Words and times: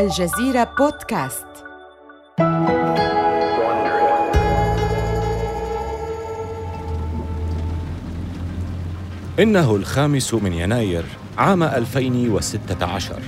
الجزيرة 0.00 0.74
بودكاست. 0.78 1.46
إنه 9.38 9.76
الخامس 9.76 10.34
من 10.34 10.52
يناير 10.52 11.04
عام 11.38 11.62
2016 11.62 13.22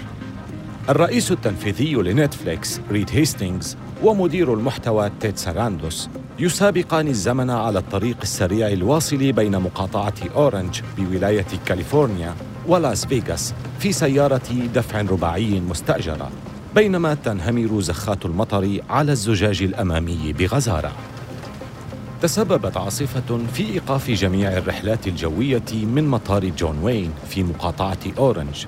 الرئيس 0.88 1.32
التنفيذي 1.32 1.94
لنتفليكس 1.94 2.80
ريد 2.90 3.10
هيستينغز 3.12 3.76
ومدير 4.02 4.54
المحتوى 4.54 5.10
تيد 5.20 5.36
ساراندوس 5.36 6.08
يسابقان 6.38 7.08
الزمن 7.08 7.50
على 7.50 7.78
الطريق 7.78 8.16
السريع 8.22 8.68
الواصل 8.68 9.32
بين 9.32 9.58
مقاطعة 9.58 10.14
أورنج 10.36 10.80
بولاية 10.98 11.46
كاليفورنيا 11.66 12.34
ولاس 12.68 13.06
فيغاس 13.06 13.54
في 13.78 13.92
سيارة 13.92 14.68
دفع 14.74 15.00
رباعي 15.00 15.60
مستأجرة. 15.60 16.30
بينما 16.74 17.14
تنهمر 17.14 17.80
زخات 17.80 18.26
المطر 18.26 18.80
على 18.90 19.12
الزجاج 19.12 19.62
الأمامي 19.62 20.32
بغزارة. 20.32 20.92
تسببت 22.22 22.76
عاصفة 22.76 23.46
في 23.54 23.62
إيقاف 23.72 24.10
جميع 24.10 24.52
الرحلات 24.58 25.06
الجوية 25.06 25.72
من 25.72 26.08
مطار 26.08 26.48
جون 26.48 26.78
واين 26.82 27.12
في 27.28 27.42
مقاطعة 27.42 27.98
أورنج. 28.18 28.66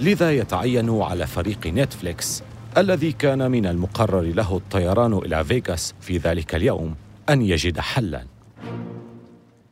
لذا 0.00 0.32
يتعين 0.32 1.00
على 1.02 1.26
فريق 1.26 1.66
نتفليكس 1.66 2.42
الذي 2.78 3.12
كان 3.12 3.50
من 3.50 3.66
المقرر 3.66 4.20
له 4.20 4.56
الطيران 4.56 5.12
إلى 5.12 5.44
فيغاس 5.44 5.94
في 6.00 6.18
ذلك 6.18 6.54
اليوم 6.54 6.94
أن 7.28 7.42
يجد 7.42 7.80
حلاً. 7.80 8.24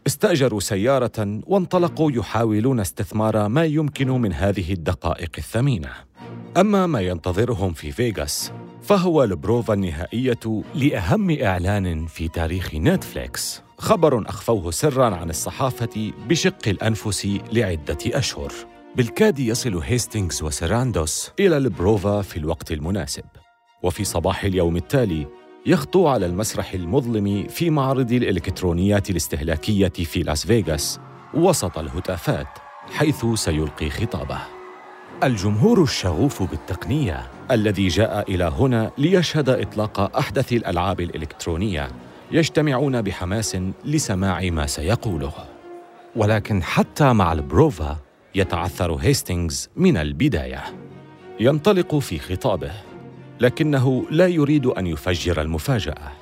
استأجروا 0.06 0.60
سيارة 0.60 1.40
وانطلقوا 1.46 2.12
يحاولون 2.12 2.80
استثمار 2.80 3.48
ما 3.48 3.64
يمكن 3.64 4.10
من 4.10 4.32
هذه 4.32 4.72
الدقائق 4.72 5.30
الثمينة. 5.38 6.09
أما 6.56 6.86
ما 6.86 7.00
ينتظرهم 7.00 7.72
في 7.72 7.92
فيغاس 7.92 8.52
فهو 8.82 9.24
البروفا 9.24 9.74
النهائية 9.74 10.62
لأهم 10.74 11.30
إعلان 11.42 12.06
في 12.06 12.28
تاريخ 12.28 12.74
نتفليكس. 12.74 13.62
خبر 13.78 14.28
أخفوه 14.28 14.70
سراً 14.70 15.16
عن 15.16 15.30
الصحافة 15.30 16.12
بشق 16.28 16.68
الأنفس 16.68 17.38
لعدة 17.52 17.98
أشهر. 18.06 18.52
بالكاد 18.96 19.38
يصل 19.38 19.76
هيستينغز 19.76 20.42
وساراندوس 20.42 21.30
إلى 21.40 21.56
البروفا 21.56 22.22
في 22.22 22.36
الوقت 22.36 22.72
المناسب. 22.72 23.24
وفي 23.82 24.04
صباح 24.04 24.44
اليوم 24.44 24.76
التالي 24.76 25.26
يخطو 25.66 26.08
على 26.08 26.26
المسرح 26.26 26.72
المظلم 26.72 27.46
في 27.48 27.70
معرض 27.70 28.12
الإلكترونيات 28.12 29.10
الاستهلاكية 29.10 29.88
في 29.88 30.22
لاس 30.22 30.46
فيغاس 30.46 31.00
وسط 31.34 31.78
الهتافات 31.78 32.58
حيث 32.92 33.26
سيلقي 33.34 33.90
خطابه. 33.90 34.59
الجمهور 35.24 35.82
الشغوف 35.82 36.42
بالتقنية 36.42 37.26
الذي 37.50 37.88
جاء 37.88 38.30
إلى 38.30 38.44
هنا 38.44 38.90
ليشهد 38.98 39.48
إطلاق 39.48 40.16
أحدث 40.16 40.52
الألعاب 40.52 41.00
الإلكترونية 41.00 41.88
يجتمعون 42.32 43.02
بحماس 43.02 43.56
لسماع 43.84 44.40
ما 44.50 44.66
سيقوله. 44.66 45.32
ولكن 46.16 46.62
حتى 46.62 47.12
مع 47.12 47.32
البروفا 47.32 47.96
يتعثر 48.34 48.94
هيستينغز 48.94 49.68
من 49.76 49.96
البداية. 49.96 50.64
ينطلق 51.40 51.98
في 51.98 52.18
خطابه 52.18 52.72
لكنه 53.40 54.04
لا 54.10 54.26
يريد 54.26 54.66
أن 54.66 54.86
يفجر 54.86 55.40
المفاجأة. 55.40 56.12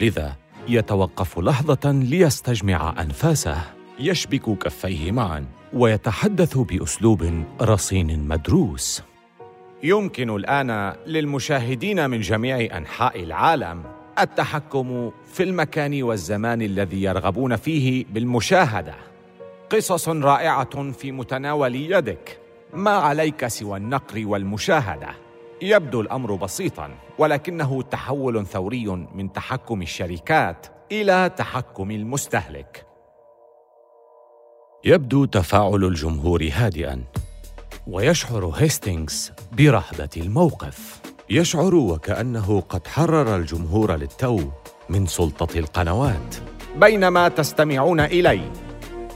لذا 0.00 0.36
يتوقف 0.68 1.38
لحظة 1.38 1.90
ليستجمع 1.92 3.02
أنفاسه 3.02 3.56
يشبك 3.98 4.58
كفيه 4.58 5.12
معا. 5.12 5.44
ويتحدث 5.74 6.58
بأسلوب 6.58 7.44
رصين 7.62 8.28
مدروس. 8.28 9.02
يمكن 9.82 10.30
الآن 10.30 10.96
للمشاهدين 11.06 12.10
من 12.10 12.20
جميع 12.20 12.76
أنحاء 12.76 13.22
العالم 13.22 13.82
التحكم 14.18 15.10
في 15.26 15.42
المكان 15.42 16.02
والزمان 16.02 16.62
الذي 16.62 17.02
يرغبون 17.02 17.56
فيه 17.56 18.04
بالمشاهدة. 18.10 18.94
قصص 19.70 20.08
رائعة 20.08 20.92
في 20.92 21.12
متناول 21.12 21.74
يدك. 21.74 22.38
ما 22.74 22.90
عليك 22.90 23.46
سوى 23.46 23.76
النقر 23.78 24.26
والمشاهدة. 24.26 25.08
يبدو 25.62 26.00
الأمر 26.00 26.34
بسيطا 26.34 26.90
ولكنه 27.18 27.82
تحول 27.82 28.46
ثوري 28.46 28.86
من 29.14 29.32
تحكم 29.32 29.82
الشركات 29.82 30.66
إلى 30.92 31.30
تحكم 31.36 31.90
المستهلك. 31.90 32.93
يبدو 34.86 35.24
تفاعل 35.24 35.84
الجمهور 35.84 36.50
هادئا 36.52 37.04
ويشعر 37.86 38.46
هيستينغز 38.46 39.32
برهبة 39.52 40.08
الموقف. 40.16 41.00
يشعر 41.30 41.74
وكأنه 41.74 42.60
قد 42.60 42.86
حرر 42.86 43.36
الجمهور 43.36 43.96
للتو 43.96 44.40
من 44.88 45.06
سلطة 45.06 45.58
القنوات. 45.58 46.36
بينما 46.76 47.28
تستمعون 47.28 48.00
إلي 48.00 48.40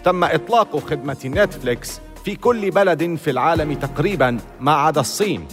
تم 0.05 0.25
إطلاق 0.25 0.77
خدمة 0.77 1.19
نتفليكس 1.25 2.01
في 2.25 2.37
كل 2.37 2.71
بلد 2.71 3.15
في 3.15 3.31
العالم 3.31 3.75
تقريبا 3.75 4.39
ما 4.61 4.73
عدا 4.73 5.01
الصين 5.01 5.47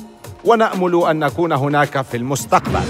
ونأمل 0.45 1.03
أن 1.09 1.19
نكون 1.19 1.51
هناك 1.51 2.01
في 2.01 2.17
المستقبل. 2.17 2.85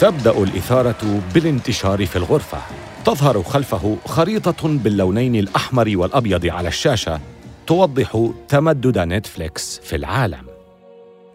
تبدأ 0.00 0.42
الإثارة 0.42 1.20
بالانتشار 1.34 2.06
في 2.06 2.16
الغرفة. 2.16 2.58
تظهر 3.04 3.42
خلفه 3.42 3.96
خريطة 4.06 4.68
باللونين 4.68 5.34
الأحمر 5.34 5.92
والأبيض 5.94 6.46
على 6.46 6.68
الشاشة 6.68 7.20
توضح 7.66 8.30
تمدد 8.48 8.98
نتفليكس 8.98 9.78
في 9.78 9.96
العالم 9.96 10.46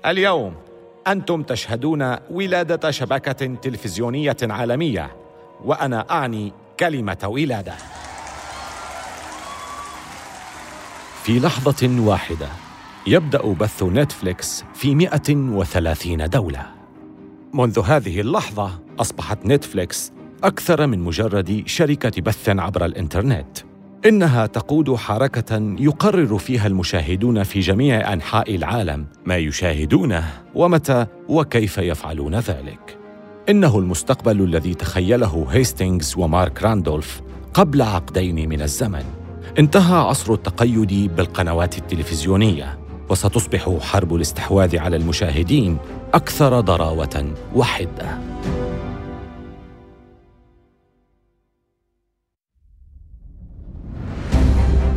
اليوم 0.05 0.53
أنتم 1.07 1.43
تشهدون 1.43 2.15
ولادة 2.31 2.91
شبكة 2.91 3.55
تلفزيونية 3.55 4.37
عالمية 4.41 5.15
وأنا 5.63 6.05
أعني 6.11 6.53
كلمة 6.79 7.17
ولادة 7.23 7.73
في 11.23 11.39
لحظة 11.39 11.89
واحدة 11.99 12.47
يبدأ 13.07 13.41
بث 13.41 13.83
نتفليكس 13.83 14.63
في 14.73 14.95
130 14.95 16.29
دولة. 16.29 16.65
منذ 17.53 17.79
هذه 17.79 18.21
اللحظة 18.21 18.79
أصبحت 18.99 19.45
نتفليكس 19.45 20.11
أكثر 20.43 20.87
من 20.87 20.99
مجرد 20.99 21.63
شركة 21.65 22.21
بث 22.21 22.49
عبر 22.49 22.85
الإنترنت. 22.85 23.57
إنها 24.05 24.45
تقود 24.45 24.95
حركة 24.95 25.75
يقرر 25.79 26.37
فيها 26.37 26.67
المشاهدون 26.67 27.43
في 27.43 27.59
جميع 27.59 28.13
أنحاء 28.13 28.55
العالم 28.55 29.05
ما 29.25 29.37
يشاهدونه 29.37 30.23
ومتى 30.55 31.05
وكيف 31.29 31.77
يفعلون 31.77 32.35
ذلك. 32.35 32.97
إنه 33.49 33.79
المستقبل 33.79 34.41
الذي 34.41 34.73
تخيله 34.73 35.47
هيستينغز 35.49 36.13
ومارك 36.17 36.63
راندولف 36.63 37.21
قبل 37.53 37.81
عقدين 37.81 38.49
من 38.49 38.61
الزمن. 38.61 39.03
انتهى 39.59 39.97
عصر 39.97 40.33
التقيد 40.33 41.15
بالقنوات 41.15 41.77
التلفزيونية 41.77 42.79
وستصبح 43.09 43.77
حرب 43.81 44.15
الاستحواذ 44.15 44.77
على 44.77 44.95
المشاهدين 44.95 45.77
أكثر 46.13 46.59
ضراوة 46.59 47.33
وحدة 47.55 48.17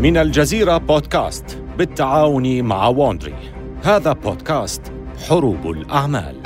من 0.00 0.16
الجزيرة 0.16 0.78
بودكاست 0.78 1.62
بالتعاون 1.78 2.62
مع 2.62 2.88
ووندري 2.88 3.34
هذا 3.82 4.12
بودكاست 4.12 4.92
حروب 5.28 5.70
الأعمال. 5.70 6.39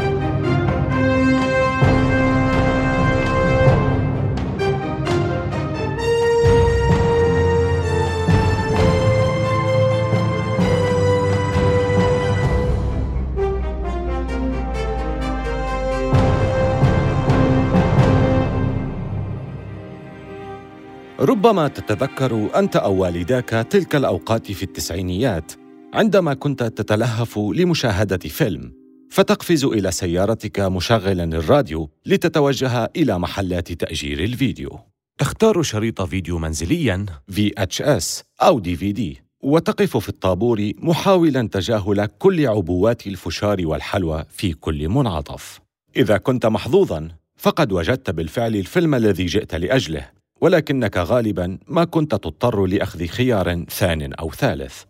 ربما 21.25 21.69
تتذكر 21.69 22.59
أنت 22.59 22.77
أو 22.77 23.03
والداك 23.03 23.49
تلك 23.49 23.97
الأوقات 23.97 24.53
في 24.53 24.63
التسعينيات 24.63 25.53
عندما 25.95 26.35
كنت 26.35 26.63
تتلهف 26.63 27.39
لمشاهدة 27.39 28.19
فيلم 28.19 28.73
فتقفز 29.11 29.65
إلى 29.65 29.91
سيارتك 29.91 30.61
مشغلا 30.61 31.25
الراديو 31.25 31.91
لتتوجه 32.07 32.91
إلى 32.97 33.19
محلات 33.19 33.73
تأجير 33.73 34.25
الفيديو. 34.25 34.79
تختار 35.19 35.63
شريط 35.63 36.03
فيديو 36.03 36.39
منزليا 36.39 37.07
VHS 37.33 38.23
أو 38.43 38.63
DVD 38.63 39.01
وتقف 39.43 39.97
في 39.97 40.09
الطابور 40.09 40.73
محاولا 40.79 41.49
تجاهل 41.49 42.07
كل 42.07 42.47
عبوات 42.47 43.07
الفشار 43.07 43.67
والحلوى 43.67 44.25
في 44.29 44.53
كل 44.53 44.89
منعطف. 44.89 45.61
إذا 45.97 46.17
كنت 46.17 46.47
محظوظا 46.47 47.09
فقد 47.37 47.73
وجدت 47.73 48.11
بالفعل 48.11 48.57
الفيلم 48.57 48.95
الذي 48.95 49.27
جئت 49.27 49.55
لأجله. 49.55 50.24
ولكنك 50.45 50.97
غالبا 50.97 51.59
ما 51.69 51.85
كنت 51.85 52.15
تضطر 52.15 52.67
لأخذ 52.67 53.07
خيار 53.07 53.65
ثان 53.65 54.13
أو 54.13 54.31
ثالث 54.31 54.83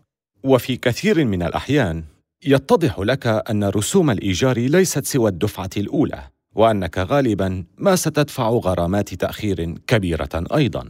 وفي 0.43 0.77
كثير 0.77 1.25
من 1.25 1.43
الأحيان 1.43 2.03
يتضح 2.45 2.99
لك 2.99 3.27
أن 3.27 3.63
رسوم 3.63 4.11
الإيجار 4.11 4.57
ليست 4.57 5.05
سوى 5.05 5.29
الدفعة 5.29 5.69
الأولى 5.77 6.23
وأنك 6.55 6.97
غالباً 6.97 7.63
ما 7.77 7.95
ستدفع 7.95 8.49
غرامات 8.49 9.13
تأخير 9.13 9.77
كبيرة 9.87 10.43
أيضاً. 10.55 10.89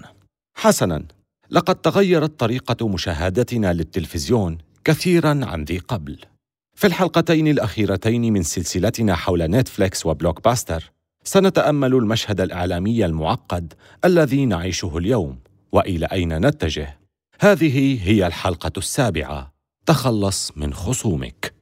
حسناً، 0.57 1.05
لقد 1.49 1.75
تغيرت 1.75 2.39
طريقة 2.39 2.87
مشاهدتنا 2.87 3.73
للتلفزيون 3.73 4.57
كثيراً 4.83 5.39
عن 5.43 5.63
ذي 5.63 5.77
قبل. 5.77 6.17
في 6.75 6.87
الحلقتين 6.87 7.47
الأخيرتين 7.47 8.33
من 8.33 8.43
سلسلتنا 8.43 9.15
حول 9.15 9.43
نتفليكس 9.43 10.05
وبلوك 10.05 10.43
باستر، 10.43 10.91
سنتأمل 11.27 11.93
المشهد 11.93 12.41
الإعلامي 12.41 13.05
المعقد 13.05 13.73
الذي 14.05 14.45
نعيشه 14.45 14.97
اليوم، 14.97 15.39
وإلى 15.71 16.05
أين 16.05 16.45
نتجه. 16.47 16.99
هذه 17.39 18.09
هي 18.09 18.27
الحلقة 18.27 18.71
السابعة. 18.77 19.53
تخلص 19.85 20.51
من 20.55 20.73
خصومك. 20.73 21.53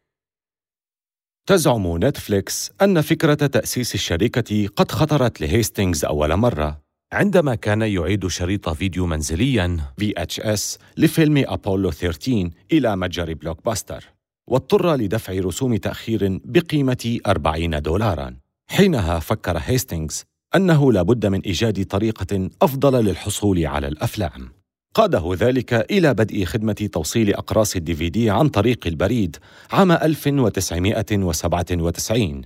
تزعم 1.48 1.98
نتفليكس 2.06 2.72
أن 2.82 3.02
فكرة 3.02 3.34
تأسيس 3.34 3.96
الشركة 3.96 4.68
قد 4.68 4.92
خطرت 4.92 5.42
لهيستينغز 5.42 6.06
أول 6.06 6.36
مرة. 6.36 6.82
عندما 7.14 7.56
كان 7.56 7.82
يعيد 7.82 8.28
شريط 8.28 8.70
فيديو 8.70 9.06
منزلياً 9.06 9.78
VHS 10.02 10.78
لفيلم 10.98 11.44
أبولو 11.48 11.92
13 11.92 12.50
إلى 12.72 12.96
متجر 12.96 13.34
بلوك 13.34 13.66
باستر 13.66 14.14
واضطر 14.50 14.96
لدفع 14.96 15.34
رسوم 15.34 15.76
تأخير 15.76 16.40
بقيمة 16.46 17.20
40 17.28 17.82
دولاراً. 17.82 18.43
حينها 18.68 19.20
فكر 19.20 19.58
هيستينغز 19.58 20.24
أنه 20.56 20.92
لابد 20.92 21.26
من 21.26 21.40
إيجاد 21.40 21.86
طريقة 21.86 22.50
أفضل 22.62 23.06
للحصول 23.06 23.66
على 23.66 23.88
الأفلام. 23.88 24.52
قاده 24.94 25.30
ذلك 25.34 25.74
إلى 25.74 26.14
بدء 26.14 26.46
خدمة 26.46 26.90
توصيل 26.94 27.34
أقراص 27.34 27.76
ال 27.76 27.96
DVD 27.96 28.30
عن 28.30 28.50
طريق 28.50 28.88
البريد 28.88 29.38
عام 29.72 29.92
1997 29.92 32.42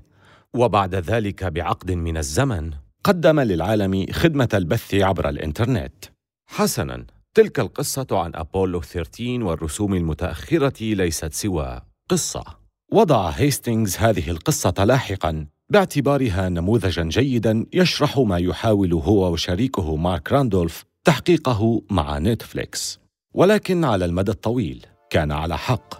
وبعد 0.53 0.95
ذلك 0.95 1.43
بعقد 1.43 1.91
من 1.91 2.17
الزمن 2.17 2.71
قدم 3.03 3.39
للعالم 3.39 4.05
خدمة 4.11 4.49
البث 4.53 4.93
عبر 4.93 5.29
الإنترنت. 5.29 6.05
حسناً 6.49 7.05
تلك 7.33 7.59
القصة 7.59 8.07
عن 8.11 8.31
أبولو 8.35 8.81
13 8.81 9.43
والرسوم 9.43 9.93
المتأخرة 9.93 10.93
ليست 10.93 11.33
سوى 11.33 11.81
قصة. 12.09 12.43
وضع 12.91 13.29
هيستينغز 13.29 13.97
هذه 13.97 14.29
القصة 14.29 14.83
لاحقاً 14.83 15.47
باعتبارها 15.69 16.49
نموذجا 16.49 17.03
جيدا 17.03 17.65
يشرح 17.73 18.17
ما 18.17 18.37
يحاول 18.37 18.93
هو 18.93 19.31
وشريكه 19.31 19.95
مارك 19.95 20.31
راندولف 20.31 20.85
تحقيقه 21.05 21.81
مع 21.91 22.19
نتفليكس. 22.19 22.99
ولكن 23.33 23.85
على 23.85 24.05
المدى 24.05 24.31
الطويل 24.31 24.85
كان 25.09 25.31
على 25.31 25.57
حق. 25.57 25.93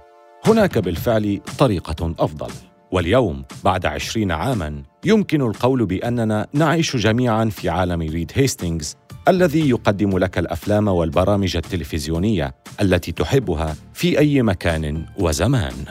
هناك 0.46 0.78
بالفعل 0.78 1.42
طريقة 1.60 2.16
أفضل. 2.20 2.52
واليوم 2.92 3.44
بعد 3.64 3.86
عشرين 3.86 4.32
عاماً 4.32 4.84
يمكن 5.06 5.42
القول 5.42 5.86
بأننا 5.86 6.48
نعيش 6.54 6.96
جميعاً 6.96 7.46
في 7.46 7.70
عالم 7.70 8.02
ريد 8.02 8.32
هيستينغز 8.36 8.96
الذي 9.28 9.70
يقدم 9.70 10.18
لك 10.18 10.38
الأفلام 10.38 10.88
والبرامج 10.88 11.56
التلفزيونية 11.58 12.56
التي 12.82 13.12
تحبها 13.12 13.76
في 13.94 14.20
أي 14.20 14.42
مكان 14.42 15.06
وزمان. 15.20 15.86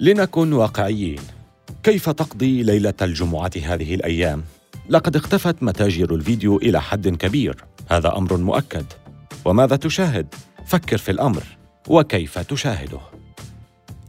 لنكن 0.00 0.52
واقعيين. 0.52 1.39
كيف 1.82 2.10
تقضي 2.10 2.62
ليلة 2.62 2.94
الجمعة 3.02 3.50
هذه 3.64 3.94
الأيام؟ 3.94 4.44
لقد 4.88 5.16
اختفت 5.16 5.62
متاجر 5.62 6.14
الفيديو 6.14 6.56
إلى 6.56 6.80
حد 6.80 7.08
كبير. 7.08 7.64
هذا 7.88 8.16
أمر 8.16 8.36
مؤكد. 8.36 8.84
وماذا 9.44 9.76
تشاهد؟ 9.76 10.34
فكر 10.66 10.98
في 10.98 11.10
الأمر. 11.10 11.42
وكيف 11.88 12.38
تشاهده؟ 12.38 13.00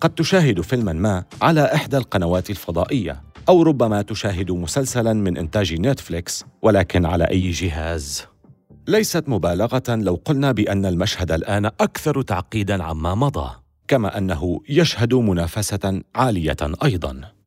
قد 0.02 0.10
تشاهد 0.10 0.62
فيلما 0.62 0.94
ما 0.94 1.24
على 1.42 1.74
إحدى 1.74 1.98
القنوات 1.98 2.50
الفضائية 2.50 3.22
أو 3.50 3.64
ربما 3.64 4.02
تشاهد 4.02 4.52
مسلسلا 4.52 5.14
من 5.14 5.38
إنتاج 5.38 5.74
نتفليكس 5.74 6.46
ولكن 6.62 7.06
على 7.06 7.24
أي 7.24 7.52
جهاز؟ 7.52 8.26
ليست 8.88 9.30
مبالغة 9.30 9.84
لو 9.90 10.22
قلنا 10.26 10.52
بأن 10.52 10.86
المشهد 10.86 11.32
الآن 11.32 11.66
أكثر 11.66 12.22
تعقيدا 12.22 12.84
عما 12.84 13.16
مضى 13.16 13.52
كما 13.88 14.18
أنه 14.18 14.60
يشهد 14.70 15.14
منافسة 15.14 16.02
عالية 16.16 16.58
أيضا. 16.84 17.41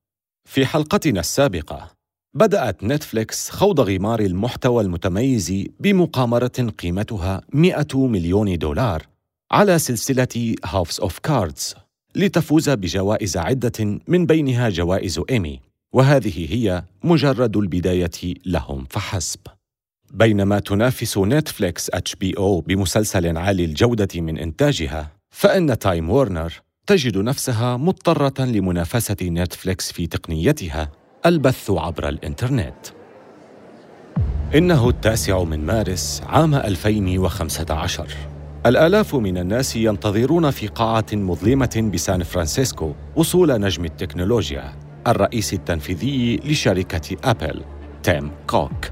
في 0.48 0.66
حلقتنا 0.66 1.20
السابقة 1.20 1.90
بدأت 2.34 2.84
نتفليكس 2.84 3.50
خوض 3.50 3.80
غمار 3.80 4.20
المحتوى 4.20 4.82
المتميز 4.82 5.64
بمقامرة 5.80 6.72
قيمتها 6.78 7.40
100 7.52 7.86
مليون 7.94 8.58
دولار 8.58 9.06
على 9.50 9.78
سلسلة 9.78 10.54
House 10.64 11.00
of 11.00 11.18
Cards 11.18 11.74
لتفوز 12.14 12.70
بجوائز 12.70 13.36
عدة 13.36 14.00
من 14.08 14.26
بينها 14.26 14.68
جوائز 14.68 15.20
إيمي 15.30 15.60
وهذه 15.92 16.54
هي 16.54 16.84
مجرد 17.04 17.56
البداية 17.56 18.34
لهم 18.46 18.84
فحسب. 18.90 19.40
بينما 20.10 20.58
تنافس 20.58 21.18
نتفليكس 21.18 21.90
HBO 21.90 22.60
بمسلسل 22.60 23.36
عالي 23.36 23.64
الجودة 23.64 24.20
من 24.20 24.38
إنتاجها 24.38 25.12
فإن 25.30 25.78
تايم 25.78 26.10
وورنر 26.10 26.52
تجد 26.86 27.18
نفسها 27.18 27.76
مضطرة 27.76 28.44
لمنافسة 28.44 29.16
نتفليكس 29.22 29.92
في 29.92 30.06
تقنيتها 30.06 30.90
البث 31.26 31.70
عبر 31.70 32.08
الإنترنت. 32.08 32.74
إنه 34.54 34.88
التاسع 34.88 35.42
من 35.44 35.66
مارس 35.66 36.22
عام 36.26 36.54
2015 36.54 38.06
الآلاف 38.66 39.14
من 39.14 39.38
الناس 39.38 39.76
ينتظرون 39.76 40.50
في 40.50 40.66
قاعة 40.66 41.06
مظلمة 41.12 41.90
بسان 41.94 42.22
فرانسيسكو 42.22 42.92
وصول 43.16 43.60
نجم 43.60 43.84
التكنولوجيا 43.84 44.72
الرئيس 45.06 45.54
التنفيذي 45.54 46.36
لشركة 46.36 47.16
أبل 47.24 47.62
تيم 48.02 48.30
كوك. 48.46 48.90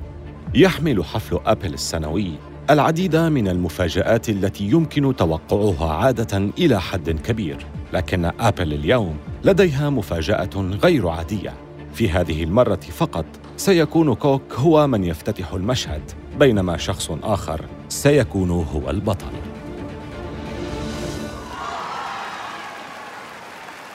يحمل 0.55 1.05
حفل 1.05 1.41
أبل 1.47 1.75
السنوي 1.75 2.33
العديد 2.71 3.17
من 3.17 3.49
المفاجآت 3.49 4.29
التي 4.29 4.65
يمكن 4.65 5.17
توقعها 5.17 5.93
عادة 5.93 6.39
إلى 6.59 6.81
حد 6.81 7.11
كبير. 7.11 7.67
لكن 7.93 8.25
أبل 8.41 8.73
اليوم 8.73 9.17
لديها 9.45 9.91
مفاجأة 9.91 10.51
غير 10.57 11.09
عادية. 11.09 11.55
في 11.95 12.11
هذه 12.11 12.45
المرة 12.45 12.81
فقط 12.97 13.25
سيكون 13.57 14.15
كوك 14.15 14.55
هو 14.55 14.87
من 14.87 15.05
يفتتح 15.05 15.53
المشهد 15.53 16.03
بينما 16.39 16.77
شخص 16.77 17.11
آخر 17.23 17.65
سيكون 17.89 18.51
هو 18.51 18.91
البطل. 18.91 19.33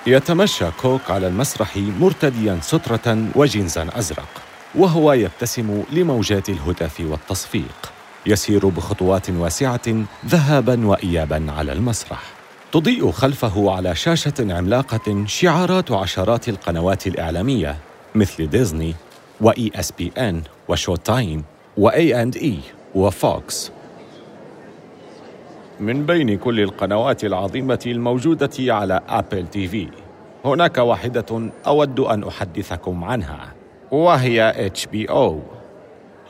يتمشى 0.08 0.66
كوك 0.82 1.02
على 1.10 1.28
المسرح 1.28 1.78
مرتديا 1.78 2.60
سترة 2.62 3.18
وجينزا 3.36 3.88
أزرق 3.94 4.30
وهو 4.76 5.14
يبتسم 5.14 5.84
لموجات 5.92 6.50
الهتاف 6.50 7.00
والتصفيق. 7.00 7.92
يسير 8.26 8.68
بخطوات 8.68 9.30
واسعة 9.30 10.06
ذهابا 10.26 10.88
وإيابا 10.88 11.46
على 11.52 11.72
المسرح. 11.74 12.37
تضيء 12.72 13.12
خلفه 13.12 13.72
على 13.72 13.96
شاشة 13.96 14.34
عملاقة 14.40 15.26
شعارات 15.26 15.92
عشرات 15.92 16.50
القنوات 16.50 17.08
الإعلامية 17.08 17.76
مثل 18.16 18.50
ديزني 18.50 18.96
و 19.42 19.72
ESPN 19.76 20.12
و 20.18 20.42
Showtime 20.68 21.44
و 21.78 22.22
A&E 22.22 22.38
و 22.38 22.60
Fox 22.96 23.72
من 25.80 26.06
بين 26.06 26.38
كل 26.38 26.60
القنوات 26.60 27.24
العظيمة 27.24 27.80
الموجودة 27.86 28.74
على 28.74 29.02
Apple 29.10 29.48
TV 29.48 29.88
هناك 30.46 30.78
واحدة 30.78 31.50
أود 31.68 32.00
أن 32.00 32.24
أحدثكم 32.24 33.04
عنها 33.04 33.54
وهي 33.92 34.66
HBO. 34.66 35.42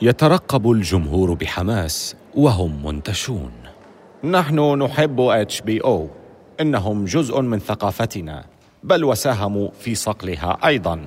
يترقب 0.02 0.70
الجمهور 0.70 1.34
بحماس 1.34 2.16
وهم 2.34 2.86
منتشون. 2.86 3.52
نحن 4.24 4.82
نحب 4.82 5.20
HBO. 5.20 6.08
إنهم 6.60 7.04
جزء 7.04 7.40
من 7.40 7.58
ثقافتنا 7.58 8.44
بل 8.82 9.04
وساهموا 9.04 9.68
في 9.80 9.94
صقلها 9.94 10.58
أيضا. 10.64 11.06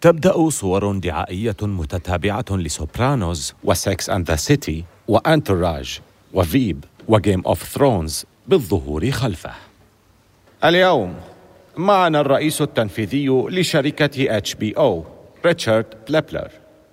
تبدأ 0.00 0.48
صور 0.48 0.98
دعائية 0.98 1.56
متتابعة 1.62 2.44
لسوبرانوز 2.50 3.54
وسكس 3.64 4.10
أند 4.10 4.28
ذا 4.28 4.36
سيتي 4.36 4.84
وأنتوراج 5.08 6.00
وفيب 6.32 6.84
وجيم 7.08 7.42
أوف 7.46 7.62
ثرونز 7.62 8.24
بالظهور 8.48 9.10
خلفه. 9.10 9.52
اليوم 10.64 11.14
معنا 11.76 12.20
الرئيس 12.20 12.62
التنفيذي 12.62 13.28
لشركة 13.28 14.36
HBO 14.36 15.04
ريتشارد 15.46 15.86
بليبلر. 16.08 16.50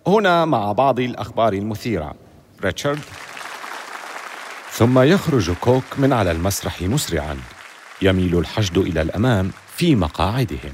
هنا 0.07 0.45
مع 0.45 0.71
بعض 0.71 0.99
الأخبار 0.99 1.53
المثيرة. 1.53 2.13
ريتشارد؟ 2.63 2.99
ثم 4.71 4.99
يخرج 4.99 5.51
كوك 5.51 5.83
من 5.97 6.13
على 6.13 6.31
المسرح 6.31 6.81
مسرعا. 6.81 7.37
يميل 8.01 8.37
الحشد 8.37 8.77
إلى 8.77 9.01
الأمام 9.01 9.51
في 9.75 9.95
مقاعدهم. 9.95 10.73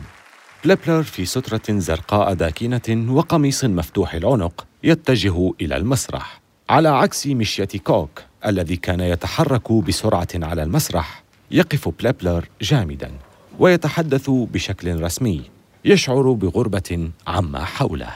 بلبلر 0.65 1.03
في 1.03 1.25
سترة 1.25 1.80
زرقاء 1.80 2.34
داكنة 2.34 3.13
وقميص 3.13 3.63
مفتوح 3.65 4.13
العنق 4.13 4.65
يتجه 4.84 5.51
إلى 5.62 5.77
المسرح. 5.77 6.42
على 6.70 6.89
عكس 6.89 7.27
مشية 7.27 7.68
كوك 7.84 8.22
الذي 8.46 8.75
كان 8.75 9.00
يتحرك 9.00 9.72
بسرعة 9.72 10.27
على 10.36 10.63
المسرح 10.63 11.24
يقف 11.51 11.89
بلابلر 12.00 12.50
جامدا 12.62 13.12
ويتحدث 13.60 14.30
بشكل 14.30 15.01
رسمي 15.01 15.42
يشعر 15.86 16.32
بغربة 16.32 17.10
عما 17.27 17.65
حوله. 17.65 18.13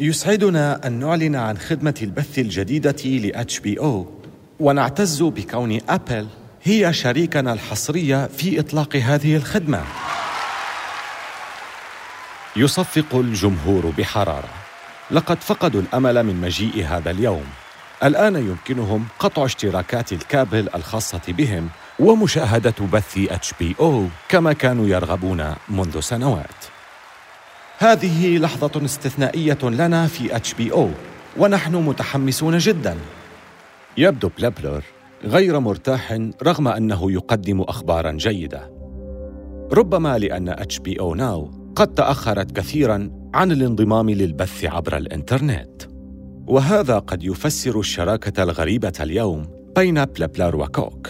يسعدنا 0.00 0.86
أن 0.86 0.92
نعلن 0.92 1.36
عن 1.36 1.58
خدمة 1.58 1.94
البث 2.02 2.38
الجديدة 2.38 3.02
ل 3.04 3.44
HBO 3.44 4.06
ونعتز 4.60 5.22
بكون 5.22 5.80
أبل 5.88 6.26
هي 6.64 6.92
شريكنا 6.92 7.52
الحصري 7.52 8.28
في 8.28 8.60
إطلاق 8.60 8.96
هذه 8.96 9.36
الخدمة 9.36 9.84
يصفق 12.56 13.14
الجمهور 13.14 13.92
بحرارة 13.98 14.48
لقد 15.10 15.40
فقدوا 15.40 15.80
الأمل 15.80 16.22
من 16.22 16.40
مجيء 16.40 16.86
هذا 16.86 17.10
اليوم 17.10 17.44
الآن 18.04 18.36
يمكنهم 18.36 19.06
قطع 19.18 19.44
اشتراكات 19.44 20.12
الكابل 20.12 20.68
الخاصة 20.74 21.20
بهم 21.28 21.68
ومشاهدة 21.98 22.74
بث 22.92 23.18
HBO 23.18 24.06
كما 24.28 24.52
كانوا 24.52 24.86
يرغبون 24.86 25.54
منذ 25.68 26.00
سنوات. 26.00 26.64
هذه 27.78 28.38
لحظة 28.38 28.84
استثنائية 28.84 29.58
لنا 29.62 30.06
في 30.06 30.36
HBO 30.36 30.90
ونحن 31.36 31.74
متحمسون 31.74 32.58
جدا. 32.58 32.98
يبدو 33.96 34.30
بلبلر 34.38 34.82
غير 35.24 35.60
مرتاح 35.60 36.18
رغم 36.42 36.68
أنه 36.68 37.12
يقدم 37.12 37.60
أخبارا 37.60 38.12
جيدة. 38.12 38.70
ربما 39.72 40.18
لأن 40.18 40.48
HBO 40.48 41.00
Now 41.00 41.50
قد 41.76 41.94
تأخرت 41.94 42.52
كثيرا 42.52 43.10
عن 43.34 43.52
الانضمام 43.52 44.10
للبث 44.10 44.64
عبر 44.64 44.96
الإنترنت. 44.96 45.82
وهذا 46.46 46.98
قد 46.98 47.22
يفسر 47.22 47.80
الشراكة 47.80 48.42
الغريبة 48.42 48.92
اليوم 49.00 49.46
بين 49.76 50.04
بلبلر 50.04 50.56
وكوك. 50.56 51.08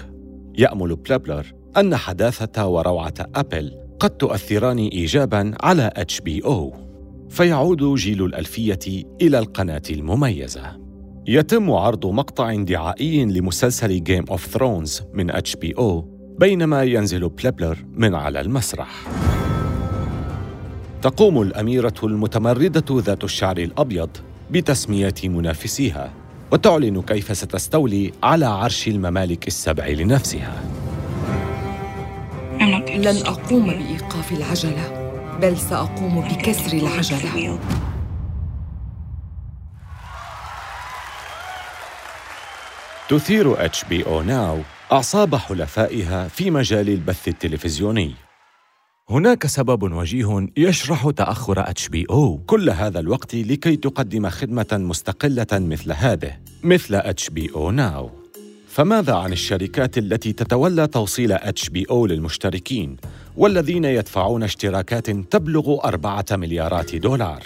يأمل 0.59 0.97
بلابلر 0.97 1.47
أن 1.77 1.97
حداثة 1.97 2.67
وروعة 2.67 3.15
أبل 3.35 3.77
قد 4.01 4.11
تؤثران 4.11 4.79
إيجاباً 4.79 5.55
على 5.63 5.91
HBO 5.97 6.75
فيعود 7.29 7.95
جيل 7.95 8.25
الألفية 8.25 9.05
إلى 9.23 9.39
القناة 9.39 9.83
المميزة 9.91 10.90
يتم 11.27 11.71
عرض 11.71 12.07
مقطع 12.07 12.55
دعائي 12.55 13.25
لمسلسل 13.25 14.05
Game 14.05 14.25
of 14.31 14.47
Thrones 14.47 15.03
من 15.15 15.31
HBO 15.31 16.09
بينما 16.39 16.83
ينزل 16.83 17.29
بلابلر 17.29 17.79
من 17.95 18.15
على 18.15 18.41
المسرح. 18.41 18.89
تقوم 21.03 21.43
الأميرة 21.43 21.95
المتمردة 22.03 23.01
ذات 23.01 23.25
الشعر 23.25 23.59
الأبيض 23.59 24.09
بتسمية 24.51 25.15
منافسيها 25.25 26.13
وتعلن 26.53 27.03
كيف 27.03 27.37
ستستولي 27.37 28.13
على 28.23 28.47
عرش 28.47 28.89
الممالك 28.89 29.47
السبع 29.47 29.87
لنفسها. 29.87 30.63
لن 32.97 33.17
أقوم 33.27 33.67
بإيقاف 33.67 34.33
العجلة 34.33 35.13
بل 35.43 35.57
سأقوم 35.57 36.21
بكسر 36.21 36.77
العجلة. 36.77 37.59
تثير 43.11 43.65
HBO 43.65 44.07
Now 44.07 44.59
أعصاب 44.93 45.35
حلفائها 45.35 46.29
في 46.29 46.51
مجال 46.51 46.89
البث 46.89 47.29
التلفزيوني. 47.29 48.15
هناك 49.11 49.47
سبب 49.47 49.83
وجيه 49.83 50.47
يشرح 50.57 51.11
تأخر 51.11 51.71
HBO 51.71 52.39
كل 52.47 52.71
هذا 52.71 53.01
الوقت 53.01 53.35
لكي 53.35 53.77
تقدم 53.77 54.29
خدمة 54.29 54.67
مستقلة 54.73 55.47
مثل 55.53 55.93
هذه 55.93 56.33
مثل 56.63 56.95
HBO 56.95 57.51
Now 57.55 58.11
فماذا 58.69 59.15
عن 59.15 59.33
الشركات 59.33 59.99
التي 59.99 60.33
تتولى 60.33 60.87
توصيل 60.87 61.33
HBO 61.33 62.07
للمشتركين 62.07 62.97
والذين 63.37 63.85
يدفعون 63.85 64.43
اشتراكات 64.43 65.11
تبلغ 65.11 65.85
أربعة 65.85 66.27
مليارات 66.33 66.95
دولار؟ 66.95 67.43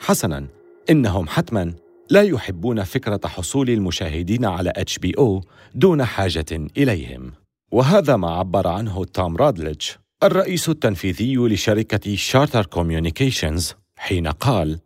حسناً، 0.00 0.46
إنهم 0.90 1.28
حتماً 1.28 1.74
لا 2.10 2.22
يحبون 2.22 2.82
فكرة 2.82 3.20
حصول 3.24 3.70
المشاهدين 3.70 4.44
على 4.44 4.72
HBO 4.76 5.40
دون 5.74 6.04
حاجة 6.04 6.46
إليهم. 6.76 7.32
وهذا 7.72 8.16
ما 8.16 8.30
عبر 8.30 8.68
عنه 8.68 9.04
توم 9.04 9.36
رادليج 9.36 9.80
الرئيس 10.22 10.68
التنفيذي 10.68 11.36
لشركة 11.36 12.16
شارتر 12.16 12.66
كوميونيكيشنز 12.66 13.74
حين 13.96 14.26
قال: 14.26 14.78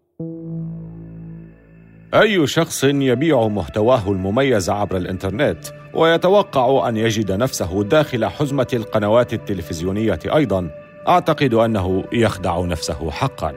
أي 2.14 2.46
شخص 2.46 2.84
يبيع 2.84 3.48
محتواه 3.48 4.10
المميز 4.10 4.70
عبر 4.70 4.96
الإنترنت 4.96 5.64
ويتوقع 5.94 6.88
أن 6.88 6.96
يجد 6.96 7.32
نفسه 7.32 7.82
داخل 7.84 8.26
حزمة 8.26 8.66
القنوات 8.72 9.34
التلفزيونية 9.34 10.20
أيضاً، 10.26 10.70
أعتقد 11.08 11.54
أنه 11.54 12.04
يخدع 12.12 12.60
نفسه 12.60 13.10
حقاً. 13.10 13.54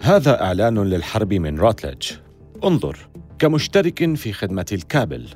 هذا 0.00 0.42
إعلان 0.42 0.78
للحرب 0.78 1.34
من 1.34 1.60
راتلج. 1.60 2.12
انظر، 2.64 3.08
كمشترك 3.38 4.14
في 4.14 4.32
خدمة 4.32 4.66
الكابل، 4.72 5.28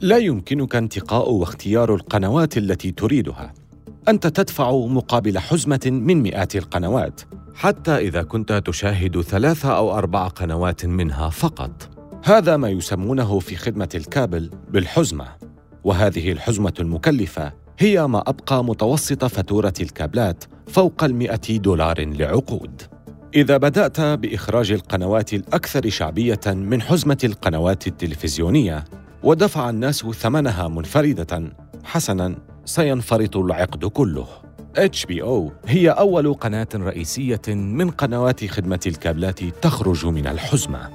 لا 0.00 0.18
يمكنك 0.18 0.76
انتقاء 0.76 1.30
واختيار 1.30 1.94
القنوات 1.94 2.58
التي 2.58 2.90
تريدها. 2.90 3.54
أنت 4.08 4.26
تدفع 4.26 4.70
مقابل 4.86 5.38
حزمة 5.38 5.80
من 5.86 6.22
مئات 6.22 6.56
القنوات 6.56 7.20
حتى 7.54 7.96
إذا 7.98 8.22
كنت 8.22 8.52
تشاهد 8.52 9.20
ثلاثة 9.20 9.76
أو 9.76 9.98
أربع 9.98 10.28
قنوات 10.28 10.86
منها 10.86 11.28
فقط. 11.28 11.90
هذا 12.24 12.56
ما 12.56 12.68
يسمونه 12.68 13.38
في 13.38 13.56
خدمة 13.56 13.88
الكابل 13.94 14.50
بالحزمة. 14.70 15.26
وهذه 15.84 16.32
الحزمة 16.32 16.74
المكلفة 16.80 17.52
هي 17.78 18.06
ما 18.06 18.18
أبقى 18.18 18.64
متوسط 18.64 19.24
فاتورة 19.24 19.74
الكابلات 19.80 20.44
فوق 20.66 21.04
المئة 21.04 21.56
دولار 21.56 22.04
لعقود. 22.04 22.82
إذا 23.34 23.56
بدأت 23.56 24.00
بإخراج 24.00 24.72
القنوات 24.72 25.34
الأكثر 25.34 25.88
شعبية 25.88 26.40
من 26.46 26.82
حزمة 26.82 27.18
القنوات 27.24 27.86
التلفزيونية 27.86 28.84
ودفع 29.22 29.70
الناس 29.70 30.06
ثمنها 30.06 30.68
منفردة 30.68 31.52
حسناً 31.84 32.36
سينفرط 32.64 33.36
العقد 33.36 33.84
كله 33.84 34.26
HBO 34.78 35.52
هي 35.66 35.90
أول 35.90 36.34
قناة 36.34 36.68
رئيسية 36.74 37.42
من 37.48 37.90
قنوات 37.90 38.44
خدمة 38.44 38.80
الكابلات 38.86 39.44
تخرج 39.44 40.06
من 40.06 40.26
الحزمة. 40.26 40.90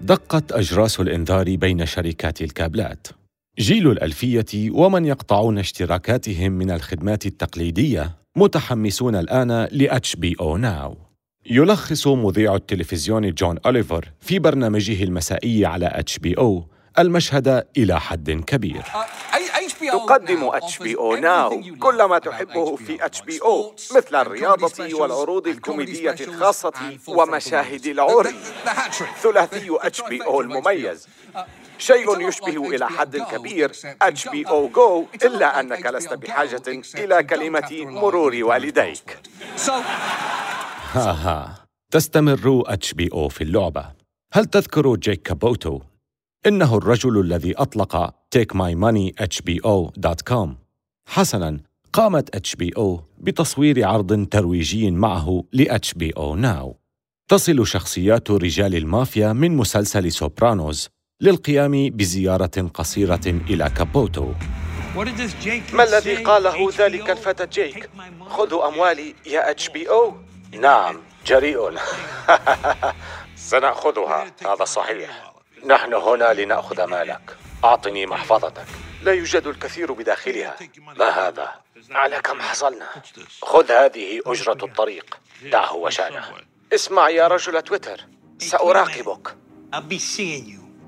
دقت 0.00 0.52
أجراس 0.52 1.00
الإنذار 1.00 1.56
بين 1.56 1.86
شركات 1.86 2.42
الكابلات. 2.42 3.06
جيل 3.58 3.90
الألفية 3.90 4.70
ومن 4.70 5.04
يقطعون 5.04 5.58
اشتراكاتهم 5.58 6.52
من 6.52 6.70
الخدمات 6.70 7.26
التقليدية 7.26 8.19
متحمسون 8.36 9.16
الآن 9.16 9.64
ل 9.72 9.88
HBO 9.88 10.58
Now. 10.58 10.96
يلخص 11.46 12.06
مذيع 12.06 12.54
التلفزيون 12.54 13.30
جون 13.30 13.58
أوليفر 13.66 14.12
في 14.20 14.38
برنامجه 14.38 15.04
المسائي 15.04 15.66
على 15.66 16.04
HBO 16.10 16.62
المشهد 16.98 17.66
إلى 17.76 18.00
حد 18.00 18.30
كبير. 18.30 18.82
تقدم 19.80 20.44
HBO 20.44 20.96
Now 20.96 21.62
كل 21.78 22.02
ما 22.02 22.18
تحبه 22.18 22.76
في 22.76 23.04
HBO 23.04 23.74
مثل 23.96 24.16
الرياضة 24.16 24.94
والعروض 24.94 25.46
الكوميدية 25.46 26.16
الخاصة 26.20 26.72
ومشاهد 27.08 27.86
العري. 27.86 28.34
ثلاثي 29.22 29.68
HBO 29.70 30.40
المميز. 30.40 31.08
شيء 31.80 32.28
يشبه 32.28 32.74
إلى 32.74 32.88
حد 32.88 33.16
كبير. 33.16 33.72
اتش 34.02 34.28
بي 34.28 34.48
أو 34.48 34.68
جو 34.68 35.06
إلا 35.24 35.60
أنك 35.60 35.86
لست 35.86 36.12
بحاجة 36.12 36.62
إلى 36.94 37.22
كلمة 37.22 37.68
مرور 37.72 38.38
والديك. 38.42 39.18
ها 40.92 41.12
ها 41.12 41.64
تستمر 41.92 42.62
HBO 42.66 43.28
في 43.28 43.44
اللعبة. 43.44 43.92
هل 44.32 44.44
تذكر 44.44 44.96
جيك 44.96 45.22
كابوتو؟ 45.22 45.80
إنه 46.46 46.76
الرجل 46.76 47.20
الذي 47.20 47.54
أطلق 47.56 48.10
takemymoneyhbo.com 48.36 50.48
حسناً 51.08 51.60
قامت 51.92 52.36
HBO 52.36 53.00
بتصوير 53.18 53.86
عرض 53.86 54.26
ترويجي 54.26 54.90
معه 54.90 55.44
ل 55.52 55.64
HBO 55.64 56.36
Now. 56.36 56.74
تصل 57.28 57.66
شخصيات 57.66 58.30
رجال 58.30 58.74
المافيا 58.74 59.32
من 59.32 59.56
مسلسل 59.56 60.12
سوبرانوز 60.12 60.88
للقيام 61.22 61.90
بزيارة 61.90 62.70
قصيرة 62.74 63.20
إلى 63.26 63.70
كابوتو. 63.76 64.32
ما 65.72 65.84
الذي 65.84 66.16
قاله 66.16 66.70
ذلك 66.78 67.10
الفتى 67.10 67.46
جيك؟ 67.46 67.90
خذوا 68.28 68.68
أموالي 68.68 69.14
يا 69.26 69.50
HBO 69.50 70.16
نعم 70.52 71.00
جريء 71.26 71.76
سنأخذها 73.50 74.32
هذا 74.46 74.64
صحيح. 74.64 75.32
نحن 75.66 75.94
هنا 75.94 76.32
لنأخذ 76.32 76.84
مالك. 76.84 77.36
أعطني 77.64 78.06
محفظتك. 78.06 78.66
لا 79.02 79.12
يوجد 79.12 79.46
الكثير 79.46 79.92
بداخلها. 79.92 80.56
ما 80.98 81.28
هذا؟ 81.28 81.48
على 81.90 82.20
كم 82.20 82.40
حصلنا؟ 82.40 82.86
خذ 83.42 83.72
هذه 83.72 84.20
أجرة 84.26 84.64
الطريق. 84.64 85.18
دعه 85.42 85.76
وشأنه. 85.76 86.24
اسمع 86.74 87.10
يا 87.10 87.28
رجل 87.28 87.62
تويتر. 87.62 88.00
سأراقبك. 88.38 89.36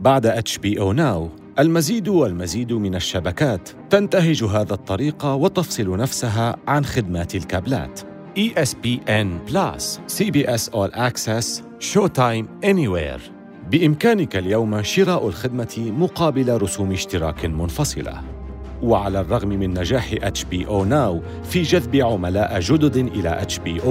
بعد 0.02 0.26
HBO 0.26 0.81
Now 0.81 1.28
المزيد 1.59 2.09
والمزيد 2.09 2.73
من 2.73 2.94
الشبكات 2.94 3.68
تنتهج 3.90 4.44
هذا 4.44 4.75
الطريق 4.75 5.25
وتفصل 5.26 5.97
نفسها 5.97 6.56
عن 6.68 6.85
خدمات 6.85 7.35
الكابلات. 7.35 8.00
ESPN 8.38 9.50
Plus, 9.50 10.00
CBS 10.18 10.71
All 10.71 10.90
Access, 10.94 11.62
Showtime 11.92 12.47
Anywhere. 12.64 13.21
بإمكانك 13.71 14.37
اليوم 14.37 14.82
شراء 14.82 15.28
الخدمة 15.28 15.92
مقابل 15.99 16.62
رسوم 16.62 16.92
اشتراك 16.92 17.47
منفصلة. 17.47 18.21
وعلى 18.82 19.21
الرغم 19.21 19.49
من 19.49 19.78
نجاح 19.78 20.14
HBO 20.14 20.85
Now 20.90 21.44
في 21.44 21.62
جذب 21.62 21.97
عملاء 21.97 22.61
جدد 22.61 22.97
إلى 22.97 23.47
HBO 23.49 23.90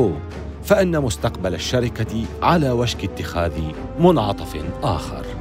فإن 0.64 1.02
مستقبل 1.02 1.54
الشركة 1.54 2.26
على 2.42 2.72
وشك 2.72 3.04
اتخاذ 3.04 3.62
منعطف 4.00 4.58
آخر. 4.84 5.41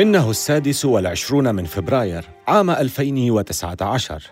إنه 0.00 0.30
السادس 0.30 0.84
والعشرون 0.84 1.54
من 1.54 1.64
فبراير 1.64 2.24
عام 2.48 2.70
2019 2.70 4.22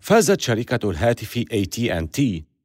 فازت 0.00 0.40
شركة 0.40 0.90
الهاتف 0.90 1.38
AT&T 1.38 2.22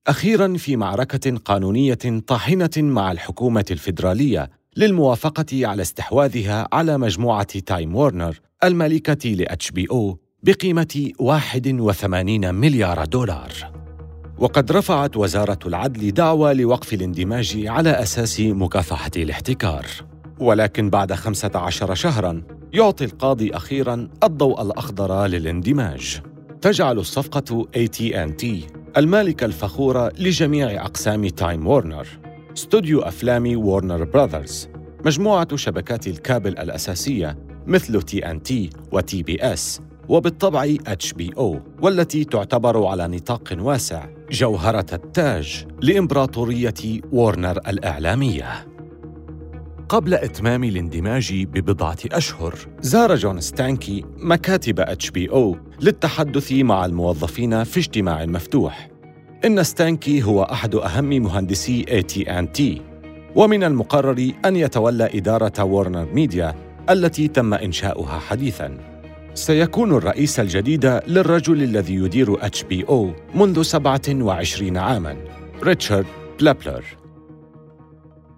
أخيراً 0.07 0.57
في 0.57 0.75
معركة 0.75 1.37
قانونية 1.37 2.21
طاحنة 2.27 2.69
مع 2.77 3.11
الحكومة 3.11 3.65
الفيدرالية 3.71 4.49
للموافقة 4.77 5.67
على 5.67 5.81
استحواذها 5.81 6.67
على 6.73 6.97
مجموعة 6.97 7.59
تايم 7.59 7.95
وورنر 7.95 8.39
المالكة 8.63 9.29
ل 9.29 9.45
HBO 9.45 10.15
بقيمة 10.43 11.11
81 11.19 12.55
مليار 12.55 13.05
دولار. 13.05 13.51
وقد 14.39 14.71
رفعت 14.71 15.17
وزارة 15.17 15.59
العدل 15.65 16.11
دعوى 16.11 16.53
لوقف 16.53 16.93
الاندماج 16.93 17.63
على 17.67 17.89
أساس 17.89 18.39
مكافحة 18.39 19.11
الاحتكار. 19.17 20.10
ولكن 20.39 20.89
بعد 20.89 21.13
15 21.13 21.95
شهراً 21.95 22.41
يعطي 22.73 23.05
القاضي 23.05 23.51
أخيراً 23.51 24.07
الضوء 24.23 24.61
الأخضر 24.61 25.25
للاندماج. 25.27 26.21
تجعل 26.61 26.99
الصفقة 26.99 27.67
AT&T 27.77 28.45
المالكة 28.97 29.45
الفخورة 29.45 30.11
لجميع 30.19 30.85
أقسام 30.85 31.27
تايم 31.27 31.67
وورنر 31.67 32.07
استوديو 32.57 32.99
أفلام 33.01 33.57
وورنر 33.57 34.03
براذرز 34.03 34.69
مجموعة 35.05 35.55
شبكات 35.55 36.07
الكابل 36.07 36.51
الأساسية 36.51 37.37
مثل 37.67 38.01
تي 38.01 38.31
ان 38.31 38.43
تي 38.43 38.69
وتي 38.91 39.23
بي 39.23 39.41
اس 39.41 39.81
وبالطبع 40.09 40.75
اتش 40.87 41.13
بي 41.13 41.31
أو 41.37 41.59
والتي 41.81 42.23
تعتبر 42.23 42.85
على 42.85 43.07
نطاق 43.07 43.55
واسع 43.59 44.05
جوهرة 44.31 44.85
التاج 44.93 45.67
لإمبراطورية 45.81 47.01
وورنر 47.11 47.57
الإعلامية. 47.67 48.70
قبل 49.91 50.13
إتمام 50.13 50.63
الاندماج 50.63 51.43
ببضعة 51.43 51.97
أشهر 52.11 52.55
زار 52.81 53.15
جون 53.15 53.41
ستانكي 53.41 54.05
مكاتب 54.17 54.79
HBO 54.79 55.57
للتحدث 55.81 56.51
مع 56.51 56.85
الموظفين 56.85 57.63
في 57.63 57.79
اجتماع 57.79 58.25
مفتوح. 58.25 58.89
إن 59.45 59.63
ستانكي 59.63 60.23
هو 60.23 60.43
أحد 60.43 60.75
أهم 60.75 61.09
مهندسي 61.09 61.85
اي 61.91 62.03
تي 62.03 62.39
ان 62.39 62.51
تي 62.51 62.81
ومن 63.35 63.63
المقرر 63.63 64.31
أن 64.45 64.55
يتولى 64.55 65.09
إدارة 65.13 65.63
وورنر 65.63 66.05
ميديا 66.13 66.55
التي 66.89 67.27
تم 67.27 67.53
إنشاؤها 67.53 68.19
حديثاً. 68.19 68.77
سيكون 69.33 69.91
الرئيس 69.95 70.39
الجديد 70.39 70.85
للرجل 71.07 71.63
الذي 71.63 71.95
يدير 71.95 72.45
HBO 72.45 73.11
منذ 73.35 73.61
27 73.61 74.77
عاماً 74.77 75.15
ريتشارد 75.63 76.05
بلبلر. 76.39 77.00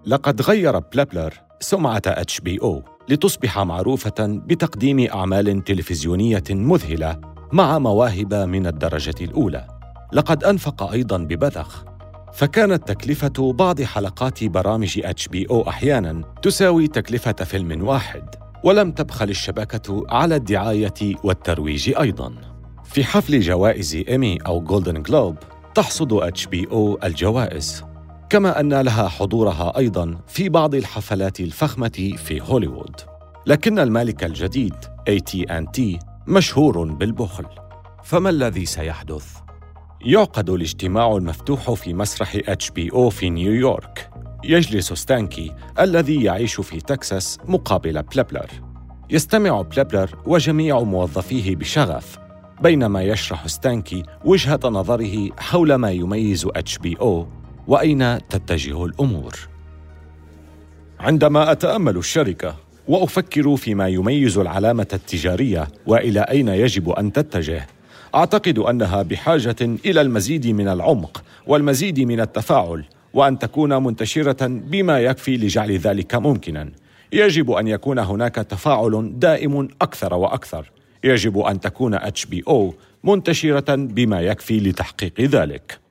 لقد 0.06 0.42
غير 0.42 0.80
بلبلر 0.80 1.34
سمعة 1.60 2.02
HBO 2.08 2.84
لتصبح 3.10 3.60
معروفة 3.60 4.14
بتقديم 4.20 5.00
أعمال 5.00 5.64
تلفزيونية 5.64 6.44
مذهلة 6.50 7.22
مع 7.52 7.80
مواهب 7.80 8.34
من 8.34 8.68
الدرجة 8.68 9.16
الأولى. 9.22 9.68
لقد 10.14 10.44
أنفق 10.44 10.92
أيضاً 10.92 11.18
ببذخ، 11.18 11.84
فكانت 12.34 12.88
تكلفة 12.88 13.54
بعض 13.54 13.82
حلقات 13.82 14.44
برامج 14.44 15.02
HBO 15.04 15.70
أحياناً 15.70 16.22
تساوي 16.42 16.88
تكلفة 16.88 17.34
فيلم 17.34 17.88
واحد، 17.88 18.36
ولم 18.64 18.92
تبخل 18.92 19.30
الشبكة 19.30 20.06
على 20.10 20.36
الدعاية 20.36 21.16
والترويج 21.24 21.94
أيضاً. 22.00 22.34
في 22.84 23.04
حفل 23.04 23.40
جوائز 23.40 23.96
إيمي 23.96 24.38
أو 24.48 24.62
جولدن 24.62 25.02
جلوب 25.02 25.36
تحصد 25.76 26.14
HBO 26.14 27.00
الجوائز 27.04 27.84
كما 28.34 28.60
أن 28.60 28.74
لها 28.74 29.08
حضورها 29.08 29.78
أيضا 29.78 30.18
في 30.28 30.50
بعض 30.50 30.76
الحفلات 30.76 31.40
الفخمة 31.40 32.14
في 32.18 32.42
هوليوود. 32.42 32.96
لكن 33.46 33.80
المالك 33.80 34.24
الجديد 34.24 34.76
AT&T 35.10 35.82
مشهور 36.28 36.84
بالبخل. 36.94 37.46
فما 38.04 38.30
الذي 38.30 38.66
سيحدث؟ 38.66 39.26
يعقد 40.02 40.50
الاجتماع 40.50 41.16
المفتوح 41.16 41.74
في 41.74 41.94
مسرح 41.94 42.38
HBO 42.38 43.08
في 43.08 43.30
نيويورك. 43.30 44.10
يجلس 44.44 44.94
ستانكي 44.94 45.52
الذي 45.80 46.24
يعيش 46.24 46.62
في 46.62 46.82
تكساس 46.82 47.38
مقابل 47.48 48.04
بلبلر. 48.04 48.50
يستمع 49.10 49.62
بلبلر 49.62 50.10
وجميع 50.26 50.80
موظفيه 50.80 51.56
بشغف 51.56 52.18
بينما 52.62 53.04
يشرح 53.04 53.48
ستانكي 53.48 54.04
وجهة 54.26 54.60
نظره 54.64 55.30
حول 55.38 55.76
ما 55.76 55.92
يميز 55.92 56.46
HBO 56.46 57.43
وأين 57.68 58.28
تتجه 58.28 58.86
الأمور؟ 58.86 59.40
عندما 61.00 61.52
أتأمل 61.52 61.98
الشركة 61.98 62.56
وأفكر 62.88 63.56
فيما 63.56 63.88
يميز 63.88 64.38
العلامة 64.38 64.88
التجارية 64.94 65.68
وإلى 65.88 66.20
أين 66.20 66.48
يجب 66.48 66.90
أن 66.90 67.14
تتجه 67.14 67.68
أعتقد 68.16 68.60
أنها 68.60 69.02
بحاجة 69.02 69.56
إلى 69.62 70.02
المزيد 70.02 70.48
من 70.48 70.68
العمق 70.68 71.24
والمزيد 71.48 72.00
من 72.00 72.20
التفاعل 72.20 72.86
وأن 73.14 73.40
تكون 73.40 73.84
منتشرة 73.84 74.48
بما 74.48 75.00
يكفي 75.00 75.38
لجعل 75.38 75.72
ذلك 75.78 76.16
ممكنا. 76.16 76.72
يجب 77.14 77.52
أن 77.52 77.68
يكون 77.68 78.00
هناك 78.00 78.36
تفاعل 78.36 79.12
دائم 79.20 79.68
أكثر 79.82 80.14
وأكثر. 80.14 80.72
يجب 81.04 81.40
أن 81.40 81.60
تكون 81.60 81.94
HBO 81.94 82.74
منتشرة 83.04 83.76
بما 83.76 84.22
يكفي 84.22 84.60
لتحقيق 84.60 85.22
ذلك. 85.22 85.83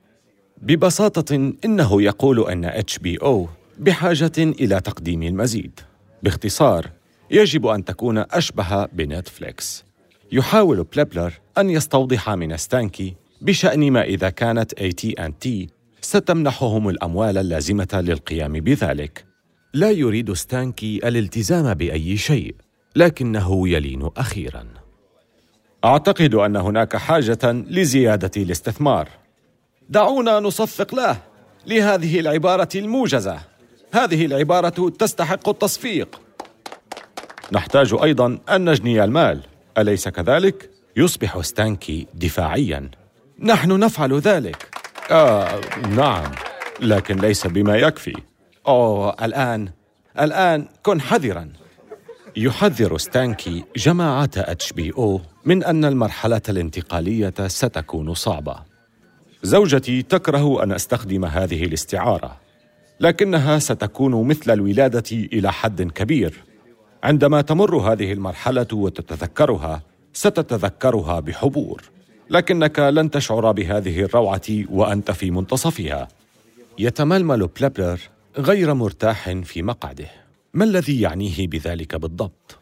ببساطة 0.63 1.53
إنه 1.65 2.01
يقول 2.01 2.49
أن 2.49 2.65
HBO 2.65 3.47
بحاجة 3.79 4.31
إلى 4.37 4.81
تقديم 4.81 5.23
المزيد. 5.23 5.79
باختصار، 6.23 6.89
يجب 7.31 7.67
أن 7.67 7.85
تكون 7.85 8.17
أشبه 8.17 8.85
بنتفليكس. 8.85 9.85
يحاول 10.31 10.83
بلبلر 10.83 11.33
أن 11.57 11.69
يستوضح 11.69 12.29
من 12.29 12.57
ستانكي 12.57 13.13
بشأن 13.41 13.91
ما 13.91 14.03
إذا 14.03 14.29
كانت 14.29 14.73
اي 14.73 14.91
تي 14.91 15.11
ان 15.11 15.39
تي 15.39 15.67
ستمنحهم 16.01 16.89
الأموال 16.89 17.37
اللازمة 17.37 17.87
للقيام 17.93 18.53
بذلك. 18.53 19.25
لا 19.73 19.91
يريد 19.91 20.33
ستانكي 20.33 21.07
الالتزام 21.07 21.73
بأي 21.73 22.17
شيء، 22.17 22.55
لكنه 22.95 23.69
يلين 23.69 24.09
أخيراً. 24.17 24.65
أعتقد 25.85 26.35
أن 26.35 26.55
هناك 26.55 26.95
حاجة 26.95 27.51
لزيادة 27.51 28.31
الاستثمار 28.37 29.22
دعونا 29.89 30.39
نصفق 30.39 30.95
له 30.95 31.17
لهذه 31.67 32.19
العبارة 32.19 32.69
الموجزة. 32.75 33.39
هذه 33.93 34.25
العبارة 34.25 34.89
تستحق 34.89 35.49
التصفيق. 35.49 36.21
نحتاج 37.51 37.95
أيضا 38.03 38.39
أن 38.49 38.69
نجني 38.69 39.03
المال. 39.03 39.41
أليس 39.77 40.07
كذلك؟ 40.07 40.69
يصبح 40.97 41.41
ستانكي 41.41 42.07
دفاعيا. 42.13 42.91
نحن 43.39 43.79
نفعل 43.79 44.19
ذلك. 44.19 44.69
آه 45.11 45.61
نعم. 45.89 46.31
لكن 46.79 47.15
ليس 47.15 47.47
بما 47.47 47.77
يكفي. 47.77 48.13
أوه 48.67 49.15
الآن 49.25 49.69
الآن 50.19 50.67
كن 50.83 51.01
حذرا. 51.01 51.49
يحذر 52.35 52.97
ستانكي 52.97 53.63
جماعة 53.75 54.29
HBO 54.37 55.21
من 55.45 55.63
أن 55.63 55.85
المرحلة 55.85 56.41
الانتقالية 56.49 57.33
ستكون 57.47 58.13
صعبة. 58.13 58.72
زوجتي 59.43 60.01
تكره 60.01 60.63
أن 60.63 60.71
أستخدم 60.71 61.25
هذه 61.25 61.63
الاستعارة 61.65 62.37
لكنها 62.99 63.59
ستكون 63.59 64.27
مثل 64.27 64.53
الولادة 64.53 65.03
إلى 65.11 65.51
حد 65.51 65.81
كبير. 65.81 66.43
عندما 67.03 67.41
تمر 67.41 67.77
هذه 67.77 68.13
المرحلة 68.13 68.67
وتتذكرها 68.73 69.81
ستتذكرها 70.13 71.19
بحبور 71.19 71.81
لكنك 72.29 72.79
لن 72.79 73.11
تشعر 73.11 73.51
بهذه 73.51 74.01
الروعة 74.01 74.41
وأنت 74.69 75.11
في 75.11 75.31
منتصفها. 75.31 76.07
يتململ 76.79 77.47
بلابلر 77.47 77.99
غير 78.37 78.73
مرتاح 78.73 79.29
في 79.29 79.61
مقعده. 79.61 80.07
ما 80.53 80.63
الذي 80.63 81.01
يعنيه 81.01 81.47
بذلك 81.47 81.95
بالضبط؟ 81.95 82.59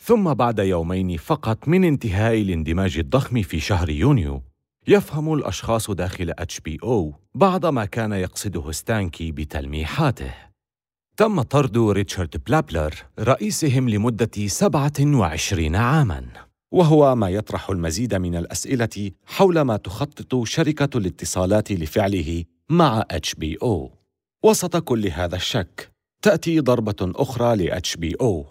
ثم 0.00 0.34
بعد 0.34 0.58
يومين 0.58 1.16
فقط 1.16 1.68
من 1.68 1.84
انتهاء 1.84 2.40
الاندماج 2.40 2.98
الضخم 2.98 3.42
في 3.42 3.60
شهر 3.60 3.90
يونيو. 3.90 4.42
يفهم 4.88 5.34
الأشخاص 5.34 5.90
داخل 5.90 6.32
HBO 6.38 7.14
بعض 7.34 7.66
ما 7.66 7.84
كان 7.84 8.12
يقصده 8.12 8.72
ستانكي 8.72 9.32
بتلميحاته. 9.32 10.34
تم 11.16 11.42
طرد 11.42 11.78
ريتشارد 11.78 12.42
بلابلر 12.46 12.94
رئيسهم 13.18 13.88
لمدة 13.88 14.46
27 14.46 15.76
عاماً. 15.76 16.46
وهو 16.72 17.14
ما 17.14 17.28
يطرح 17.28 17.70
المزيد 17.70 18.14
من 18.14 18.36
الأسئلة 18.36 19.10
حول 19.26 19.60
ما 19.60 19.76
تخطط 19.76 20.44
شركة 20.44 20.98
الاتصالات 20.98 21.72
لفعله 21.72 22.44
مع 22.70 23.04
HBO 23.10 23.92
وسط 24.44 24.76
كل 24.76 25.06
هذا 25.06 25.36
الشك 25.36 25.90
تأتي 26.22 26.60
ضربة 26.60 26.96
أخرى 27.00 27.56
ل 27.56 27.96
HBO 27.96 28.46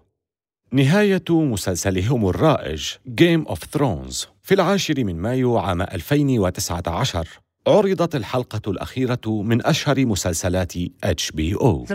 نهاية 0.72 1.24
مسلسلهم 1.30 2.30
الرائج 2.30 2.92
Game 3.22 3.52
of 3.52 3.60
Thrones. 3.78 4.35
في 4.46 4.54
العاشر 4.54 5.04
من 5.04 5.16
مايو 5.16 5.58
عام 5.58 5.82
2019 5.82 7.28
عرضت 7.68 8.16
الحلقة 8.16 8.72
الأخيرة 8.72 9.20
من 9.28 9.66
أشهر 9.66 10.06
مسلسلات 10.06 10.74
HBO 11.06 11.86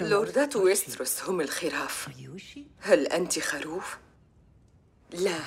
لوردات 0.00 0.56
ويستروس 0.56 1.22
هم 1.22 1.40
الخراف. 1.40 2.08
هل 2.80 3.06
أنت 3.06 3.38
خروف؟ 3.38 3.98
لا. 5.12 5.38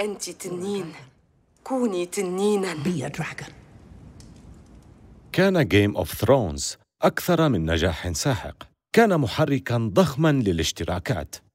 أنت 0.00 0.30
تنين. 0.30 0.92
كوني 1.64 2.06
تنينا. 2.06 2.74
كان 5.32 5.68
Game 5.68 5.96
of 5.98 6.08
Thrones 6.08 6.76
أكثر 7.02 7.48
من 7.48 7.70
نجاح 7.70 8.12
ساحق. 8.12 8.56
كان 8.92 9.20
محركاً 9.20 9.90
ضخماً 9.92 10.32
للاشتراكات. 10.32 11.45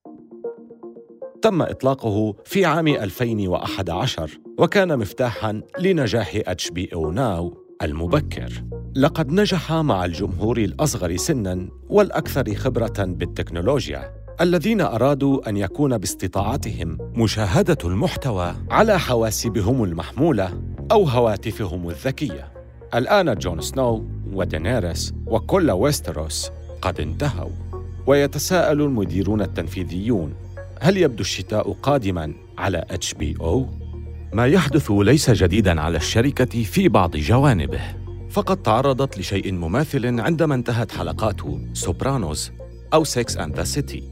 تم 1.42 1.62
إطلاقه 1.62 2.36
في 2.46 2.66
عام 2.66 2.88
2011 2.88 4.40
وكان 4.58 5.00
مفتاحاً 5.00 5.62
لنجاح 5.80 6.38
HBO 6.38 7.16
Now 7.16 7.58
المبكر. 7.82 8.64
لقد 8.96 9.32
نجح 9.32 9.74
مع 9.74 10.06
الجمهور 10.06 10.58
الأصغر 10.58 11.16
سناً 11.18 11.70
والأكثر 11.90 12.56
خبرة 12.56 12.94
بالتكنولوجيا 13.00 14.14
الذين 14.42 14.82
أرادوا 14.82 15.50
أن 15.50 15.58
يكون 15.58 15.98
باستطاعتهم 15.98 16.98
مشاهدة 17.16 17.78
المحتوى 17.86 18.56
على 18.70 19.00
حواسبهم 19.00 19.84
المحمولة 19.84 20.62
أو 20.92 21.04
هواتفهم 21.04 21.90
الذكية. 21.90 22.52
الآن 22.96 23.36
جون 23.36 23.62
سنو 23.62 24.06
ودينيريس 24.34 25.14
وكل 25.28 25.72
ويستروس 25.72 26.52
قد 26.82 27.00
انتهوا. 27.00 27.52
ويتساءل 28.08 28.82
المديرون 28.82 29.42
التنفيذيون 29.42 30.34
هل 30.84 30.98
يبدو 30.98 31.22
الشتاء 31.22 31.72
قادما 31.72 32.34
على 32.58 32.86
HBO 32.90 33.70
ما 34.34 34.48
يحدث 34.48 34.92
ليس 34.92 35.30
جديدا 35.30 35.82
على 35.82 35.98
الشركة 35.98 36.64
في 36.64 36.90
بعض 36.90 37.18
جوانبه. 37.18 37.82
فقد 38.30 38.62
تعرضت 38.62 39.18
لشيء 39.18 39.52
مماثل 39.54 40.20
عندما 40.20 40.56
انتهت 40.56 40.92
حلقات 40.92 41.42
Sopranos 41.74 42.52
أو 42.94 43.04
Sex 43.04 43.38
and 43.38 43.56
the 43.56 43.64
City 43.64 44.04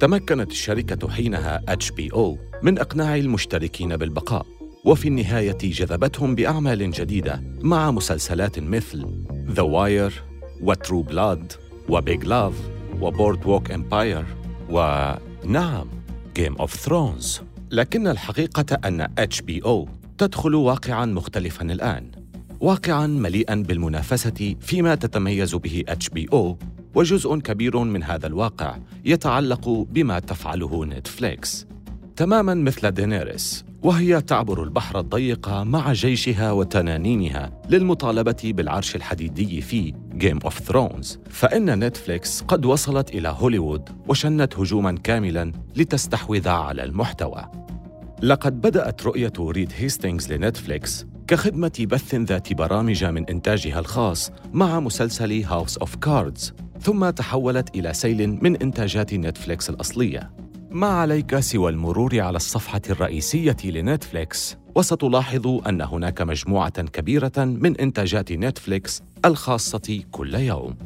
تمكنت 0.00 0.50
الشركة 0.50 1.08
حينها 1.08 1.62
HBO 1.68 2.38
من 2.62 2.78
إقناع 2.78 3.16
المشتركين 3.16 3.96
بالبقاء 3.96 4.46
وفي 4.84 5.08
النهاية 5.08 5.58
جذبتهم 5.62 6.34
بأعمال 6.34 6.90
جديدة 6.90 7.42
مع 7.60 7.90
مسلسلات 7.90 8.58
مثل 8.58 9.06
The 9.50 9.62
Wire 9.62 10.22
و 10.60 10.68
True 10.68 11.02
Blood 11.02 11.52
و 11.88 11.97
Big 11.97 12.24
Love 12.24 12.48
و 12.48 12.54
Boardwalk 13.00 13.70
Empire 13.70 14.24
ونعم 14.70 16.01
Game 16.36 16.56
of 16.56 16.74
Thrones 16.74 17.40
لكن 17.70 18.06
الحقيقة 18.06 18.78
أن 18.84 19.06
HBO 19.20 19.88
تدخل 20.18 20.54
واقعاً 20.54 21.06
مختلفاً 21.06 21.62
الآن. 21.62 22.10
واقعاً 22.60 23.06
مليئاً 23.06 23.54
بالمنافسة 23.54 24.54
فيما 24.60 24.94
تتميز 24.94 25.54
به 25.54 25.84
HBO 25.90 26.56
وجزء 26.94 27.36
كبير 27.36 27.78
من 27.78 28.02
هذا 28.02 28.26
الواقع 28.26 28.78
يتعلق 29.04 29.68
بما 29.68 30.18
تفعله 30.18 30.84
نتفليكس 30.84 31.66
تماماً 32.16 32.54
مثل 32.54 32.90
دينيريس 32.90 33.64
وهي 33.82 34.20
تعبر 34.20 34.62
البحر 34.62 35.00
الضيق 35.00 35.48
مع 35.48 35.92
جيشها 35.92 36.52
وتنانينها 36.52 37.62
للمطالبة 37.68 38.36
بالعرش 38.44 38.96
الحديدي 38.96 39.60
في 39.60 39.94
Game 40.14 40.38
of 40.44 40.58
Thrones 40.58 41.18
فإن 41.30 41.84
نتفليكس 41.84 42.42
قد 42.42 42.64
وصلت 42.64 43.14
إلى 43.14 43.36
هوليوود 43.38 43.88
وشنت 44.08 44.56
هجوما 44.56 44.92
كاملا 45.04 45.52
لتستحوذ 45.76 46.48
على 46.48 46.84
المحتوى. 46.84 47.44
لقد 48.22 48.60
بدأت 48.60 49.02
رؤية 49.02 49.32
ريد 49.38 49.72
هيستينغز 49.76 50.32
لنتفليكس 50.32 51.06
كخدمة 51.26 51.86
بث 51.90 52.14
ذات 52.14 52.52
برامج 52.52 53.04
من 53.04 53.28
إنتاجها 53.28 53.78
الخاص 53.78 54.32
مع 54.52 54.80
مسلسل 54.80 55.44
House 55.44 55.78
of 55.78 55.96
Cards 55.96 56.54
ثم 56.80 57.10
تحولت 57.10 57.76
إلى 57.76 57.94
سيل 57.94 58.38
من 58.42 58.56
إنتاجات 58.56 59.14
نتفليكس 59.14 59.70
الأصلية. 59.70 60.30
ما 60.70 60.86
عليك 60.86 61.40
سوى 61.40 61.70
المرور 61.70 62.20
على 62.20 62.36
الصفحة 62.36 62.80
الرئيسية 62.90 63.56
لنتفليكس 63.64 64.56
وستلاحظ 64.74 65.46
أن 65.68 65.80
هناك 65.80 66.22
مجموعة 66.22 66.82
كبيرة 66.82 67.32
من 67.38 67.76
إنتاجات 67.76 68.32
نتفليكس 68.32 69.02
الخاصة 69.24 70.00
كل 70.10 70.34
يوم. 70.34 70.76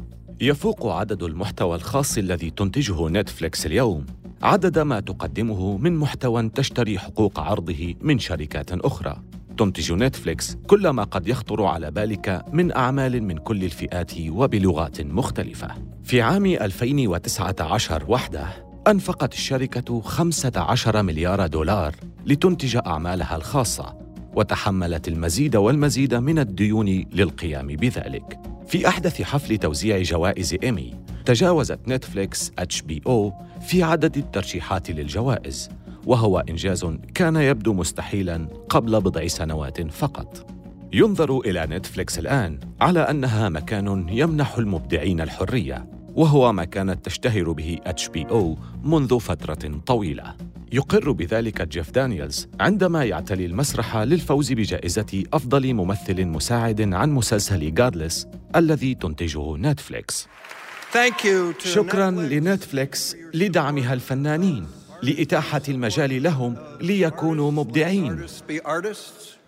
يفوق 0.41 0.87
عدد 0.87 1.23
المحتوى 1.23 1.75
الخاص 1.75 2.17
الذي 2.17 2.49
تنتجه 2.49 3.07
نتفليكس 3.07 3.65
اليوم 3.65 4.05
عدد 4.41 4.79
ما 4.79 4.99
تقدمه 4.99 5.77
من 5.77 5.95
محتوى 5.95 6.49
تشتري 6.49 6.99
حقوق 6.99 7.39
عرضه 7.39 7.95
من 8.01 8.19
شركات 8.19 8.71
أخرى. 8.71 9.21
تنتج 9.57 9.91
نتفليكس 9.91 10.55
كل 10.67 10.89
ما 10.89 11.03
قد 11.03 11.27
يخطر 11.27 11.63
على 11.63 11.91
بالك 11.91 12.45
من 12.53 12.71
أعمال 12.71 13.23
من 13.23 13.37
كل 13.37 13.63
الفئات 13.63 14.11
وبلغات 14.29 15.01
مختلفة. 15.01 15.67
في 16.03 16.21
عام 16.21 16.45
2019 16.45 18.05
وحده 18.07 18.47
أنفقت 18.87 19.33
الشركة 19.33 20.01
15 20.01 21.03
مليار 21.03 21.47
دولار 21.47 21.95
لتنتج 22.27 22.77
أعمالها 22.87 23.35
الخاصة 23.35 23.97
وتحملت 24.35 25.07
المزيد 25.07 25.55
والمزيد 25.55 26.15
من 26.15 26.39
الديون 26.39 26.87
للقيام 27.13 27.67
بذلك. 27.67 28.39
في 28.67 28.87
أحدث 28.87 29.21
حفل 29.21 29.57
توزيع 29.57 30.01
جوائز 30.01 30.55
إيمي 30.63 30.93
تجاوزت 31.25 31.79
نتفليكس 31.87 32.51
HBO 32.59 33.33
في 33.67 33.83
عدد 33.83 34.17
الترشيحات 34.17 34.91
للجوائز 34.91 35.69
وهو 36.05 36.39
إنجاز 36.49 36.85
كان 37.13 37.35
يبدو 37.35 37.73
مستحيلاً 37.73 38.47
قبل 38.69 39.01
بضع 39.01 39.27
سنوات 39.27 39.91
فقط. 39.91 40.51
ينظر 40.93 41.39
إلى 41.39 41.67
نتفليكس 41.69 42.19
الآن 42.19 42.59
على 42.81 42.99
أنها 42.99 43.49
مكان 43.49 44.09
يمنح 44.09 44.57
المبدعين 44.57 45.21
الحرية. 45.21 45.96
وهو 46.17 46.53
ما 46.53 46.65
كانت 46.65 47.05
تشتهر 47.05 47.51
به 47.51 47.79
HBO 47.85 48.57
منذ 48.83 49.19
فترة 49.19 49.81
طويلة. 49.85 50.35
يقر 50.71 51.11
بذلك 51.11 51.61
جيف 51.61 51.91
دانييلز 51.91 52.47
عندما 52.59 53.05
يعتلي 53.05 53.45
المسرح 53.45 53.97
للفوز 53.97 54.53
بجائزة 54.53 55.23
أفضل 55.33 55.73
ممثل 55.73 56.25
مساعد 56.25 56.93
عن 56.93 57.11
مسلسل 57.11 57.73
Godless 57.73 58.27
الذي 58.55 58.95
تنتجه 58.95 59.57
نتفليكس. 59.57 60.27
شكرا 61.59 62.11
لنتفليكس 62.11 63.15
لدعمها 63.33 63.93
الفنانين 63.93 64.67
لإتاحة 65.03 65.61
المجال 65.69 66.23
لهم 66.23 66.55
ليكونوا 66.81 67.51
مبدعين. 67.51 68.25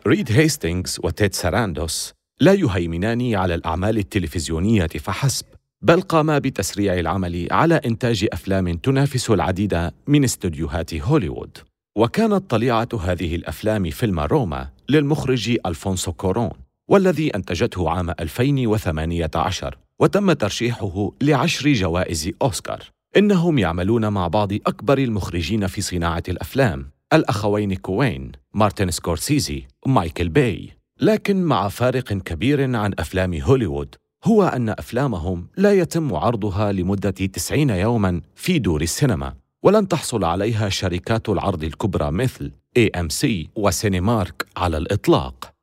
ريد 0.08 0.32
هيستينغز 0.32 1.00
وتيد 1.04 1.34
ساراندوس 1.34 2.14
لا 2.40 2.54
يهيمنان 2.54 3.36
على 3.36 3.56
الأعمال 3.56 3.98
التلفزيونية 3.98 4.88
فحسب 4.88 5.46
بل 5.82 6.02
قام 6.02 6.40
بتسريع 6.40 7.00
العمل 7.00 7.48
على 7.52 7.76
إنتاج 7.76 8.28
أفلام 8.34 8.74
تنافس 8.74 9.30
العديد 9.30 9.92
من 10.08 10.24
استوديوهات 10.24 10.94
هوليوود. 10.94 11.58
وكانت 11.98 12.50
طليعة 12.50 12.90
هذه 13.02 13.36
الأفلام 13.36 13.90
فيلم 13.90 14.20
روما 14.20 14.70
للمخرج 14.90 15.58
ألفونسو 15.66 16.14
كورون 16.14 16.52
والذي 16.90 17.36
أنتجته 17.36 17.90
عام 17.90 18.10
2018 18.10 19.78
وتم 20.00 20.34
ترشيحه 20.34 21.12
لعشر 21.22 21.74
جوائز 21.74 22.32
أوسكار. 22.42 22.84
إنهم 23.18 23.58
يعملون 23.58 24.10
مع 24.10 24.28
بعض 24.28 24.54
أكبر 24.54 24.98
المخرجين 24.98 25.68
في 25.68 25.82
صناعة 25.82 26.24
الأفلام 26.30 26.90
الأخوين 27.14 27.76
كوين، 27.76 28.32
مارتن 28.54 28.92
سكورسيزي 28.92 29.64
ومايكل 29.86 30.30
باي. 30.30 30.70
لكن 31.02 31.44
مع 31.44 31.68
فارق 31.68 32.14
كبير 32.14 32.76
عن 32.76 32.94
أفلام 33.00 33.34
هوليوود 33.34 33.96
هو 34.24 34.44
أن 34.44 34.70
أفلامهم 34.70 35.48
لا 35.58 35.74
يتم 35.74 36.16
عرضها 36.16 36.72
لمدة 36.72 37.10
90 37.10 37.70
يوماً 37.70 38.22
في 38.36 38.60
دور 38.60 38.82
السينما 38.82 39.34
ولن 39.64 39.88
تحصل 39.88 40.24
عليها 40.24 40.70
شركات 40.70 41.30
العرض 41.30 41.64
الكبرى 41.64 42.12
مثل 42.12 42.52
AMC 42.80 43.28
وسينمارك 43.56 44.46
على 44.58 44.78
الإطلاق. 44.78 45.54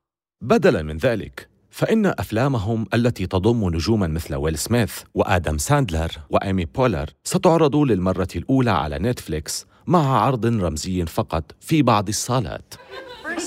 بدلاً 0.41 0.81
من 0.81 0.97
ذلك 0.97 1.47
فإن 1.69 2.05
أفلامهم 2.05 2.85
التي 2.93 3.27
تضم 3.27 3.69
نجوما 3.69 4.07
مثل 4.07 4.35
ويل 4.35 4.57
سميث 4.57 5.01
وآدم 5.13 5.57
ساندلر 5.57 6.11
وإيمي 6.29 6.65
بولر 6.65 7.09
ستعرض 7.23 7.75
للمرة 7.75 8.27
الأولى 8.35 8.71
على 8.71 8.99
نتفليكس 8.99 9.65
مع 9.87 10.21
عرض 10.21 10.45
رمزي 10.45 11.05
فقط 11.05 11.55
في 11.61 11.81
بعض 11.81 12.07
الصالات. 12.07 12.73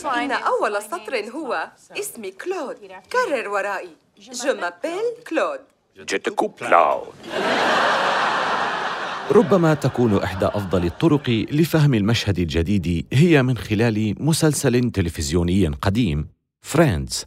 إن 0.05 0.31
أول 0.31 0.83
سطر 0.83 1.16
هو 1.35 1.70
اسمي 1.99 2.31
كلود 2.31 2.77
كرر 3.12 3.49
ورائي. 3.49 3.88
je 4.20 4.55
m'appelle 4.55 5.24
Claude 5.29 5.61
جيتكو 6.09 6.48
كلاود 6.48 7.06
ربما 9.30 9.74
تكون 9.74 10.16
إحدى 10.16 10.46
أفضل 10.46 10.85
الطرق 10.85 11.30
لفهم 11.30 11.94
المشهد 11.94 12.38
الجديد 12.38 13.06
هي 13.12 13.42
من 13.42 13.56
خلال 13.56 14.14
مسلسل 14.18 14.90
تلفزيوني 14.90 15.66
قديم 15.66 16.28
فريندز 16.61 17.24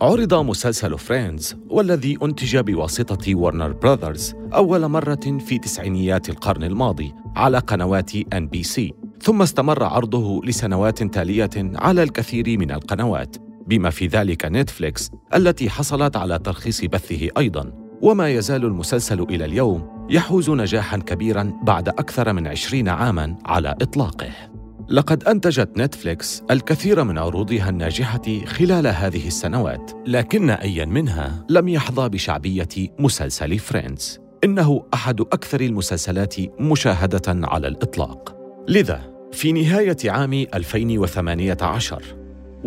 عرض 0.00 0.34
مسلسل 0.34 0.98
فريندز 0.98 1.56
والذي 1.70 2.18
أنتج 2.22 2.56
بواسطة 2.56 3.36
ورنر 3.36 3.72
براذرز 3.72 4.34
أول 4.54 4.88
مرة 4.88 5.38
في 5.46 5.58
تسعينيات 5.58 6.28
القرن 6.28 6.64
الماضي 6.64 7.14
على 7.36 7.58
قنوات 7.58 8.10
ان 8.32 8.46
بي 8.46 8.62
سي 8.62 8.94
ثم 9.22 9.42
استمر 9.42 9.84
عرضه 9.84 10.44
لسنوات 10.44 11.02
تالية 11.02 11.50
على 11.56 12.02
الكثير 12.02 12.58
من 12.58 12.70
القنوات. 12.70 13.47
بما 13.68 13.90
في 13.90 14.06
ذلك 14.06 14.44
نتفليكس 14.44 15.10
التي 15.34 15.70
حصلت 15.70 16.16
على 16.16 16.38
ترخيص 16.38 16.84
بثه 16.84 17.28
أيضاً 17.38 17.72
وما 18.02 18.28
يزال 18.28 18.64
المسلسل 18.64 19.22
إلى 19.22 19.44
اليوم 19.44 20.06
يحوز 20.10 20.50
نجاحاً 20.50 20.96
كبيراً 20.96 21.52
بعد 21.62 21.88
أكثر 21.88 22.32
من 22.32 22.46
عشرين 22.46 22.88
عاماً 22.88 23.36
على 23.44 23.74
إطلاقه 23.82 24.30
لقد 24.90 25.24
أنتجت 25.24 25.70
نتفليكس 25.76 26.42
الكثير 26.50 27.04
من 27.04 27.18
عروضها 27.18 27.70
الناجحة 27.70 28.44
خلال 28.46 28.86
هذه 28.86 29.26
السنوات، 29.26 29.92
لكن 30.06 30.50
أيا 30.50 30.84
منها 30.84 31.46
لم 31.48 31.68
يحظى 31.68 32.08
بشعبية 32.08 32.68
مسلسل 32.98 33.58
فريندز. 33.58 34.20
إنه 34.44 34.82
أحد 34.94 35.20
أكثر 35.20 35.60
المسلسلات 35.60 36.34
مشاهدة 36.60 37.22
على 37.26 37.68
الإطلاق. 37.68 38.36
لذا 38.68 39.00
في 39.32 39.52
نهاية 39.52 39.96
عام 40.04 40.32
2018 40.32 42.17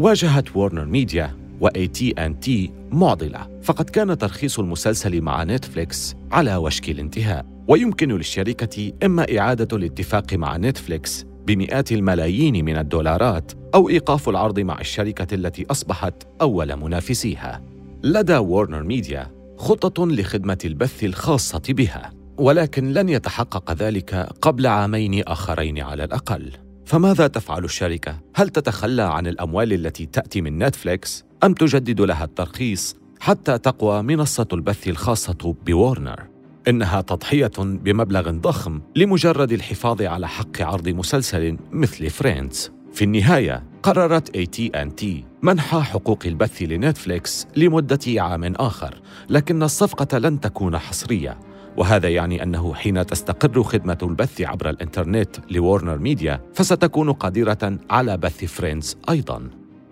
واجهت 0.02 0.56
وورنر 0.56 0.86
ميديا 0.86 1.38
واي 1.60 1.88
تي 1.88 2.12
ان 2.12 2.40
تي 2.40 2.72
معضلة، 2.92 3.60
فقد 3.64 3.90
كان 3.90 4.18
ترخيص 4.18 4.60
المسلسل 4.60 5.22
مع 5.22 5.44
نتفليكس 5.44 6.16
على 6.32 6.56
وشك 6.56 6.90
الانتهاء، 6.90 7.46
ويمكن 7.68 8.12
للشركة 8.12 8.94
إما 9.04 9.38
إعادة 9.38 9.78
الاتفاق 9.78 10.34
مع 10.34 10.58
نتفليكس 10.58 11.26
بمئات 11.48 11.92
الملايين 11.92 12.66
من 12.66 12.78
الدولارات 12.78 13.52
أو 13.76 13.90
إيقاف 13.90 14.30
العرض 14.30 14.60
مع 14.60 14.80
الشركة 14.80 15.36
التي 15.36 15.66
أصبحت 15.72 16.24
أول 16.42 16.76
منافسيها. 16.76 17.62
لدى 18.04 18.38
وورنر 18.38 18.84
ميديا 18.84 19.32
خطة 19.58 20.08
لخدمة 20.08 20.58
البث 20.66 21.04
الخاصة 21.04 21.64
بها 21.70 22.14
ولكن 22.38 22.94
لن 22.94 23.10
يتحقق 23.10 23.72
ذلك 23.72 24.16
قبل 24.42 24.68
عامين 24.68 25.24
آخرين 25.24 25.80
على 25.80 26.04
الأقل. 26.04 26.52
فماذا 26.92 27.28
تفعل 27.28 27.64
الشركة؟ 27.64 28.20
هل 28.36 28.50
تتخلى 28.50 29.02
عن 29.02 29.28
الأموال 29.28 29.74
التي 29.74 30.06
تأتي 30.06 30.42
من 30.42 30.58
نتفليكس؟ 30.58 31.26
أم 31.44 31.54
تجدد 31.54 32.02
لها 32.02 32.24
الترخيص 32.24 32.96
حتى 33.20 33.58
تقوى 33.58 34.02
منصة 34.02 34.48
البث 34.54 34.88
الخاصة 34.88 35.56
بورنر؟ 35.66 36.24
إنها 36.68 37.02
تضحية 37.02 37.52
بمبلغ 37.58 38.32
ضخم 38.32 38.82
لمجرد 38.96 39.52
الحفاظ 39.52 40.02
على 40.02 40.28
حق 40.28 40.62
عرض 40.62 40.90
مسلسل 40.90 41.58
مثل 41.72 42.10
فريندز. 42.10 42.72
في 42.94 43.04
النهاية 43.04 43.64
قررت 43.84 44.38
AT&T 44.38 45.06
منح 45.42 45.78
حقوق 45.80 46.20
البث 46.26 46.62
لنتفليكس 46.62 47.48
لمدة 47.56 48.22
عام 48.22 48.54
آخر، 48.56 49.02
لكن 49.30 49.64
الصفقة 49.64 50.18
لن 50.18 50.40
تكون 50.40 50.78
حصرية، 50.78 51.40
وهذا 51.78 52.10
يعني 52.10 52.44
أنه 52.44 52.74
حين 52.74 53.06
تستقر 53.06 53.64
خدمة 53.64 53.98
البث 54.04 54.42
عبر 54.42 54.70
الإنترنت 54.70 55.36
لورنر 55.52 55.98
ميديا 55.98 56.42
فستكون 56.54 57.12
قادرة 57.12 57.78
على 57.90 58.18
بث 58.18 58.46
فريندز 58.46 58.98
أيضاً. 59.10 59.50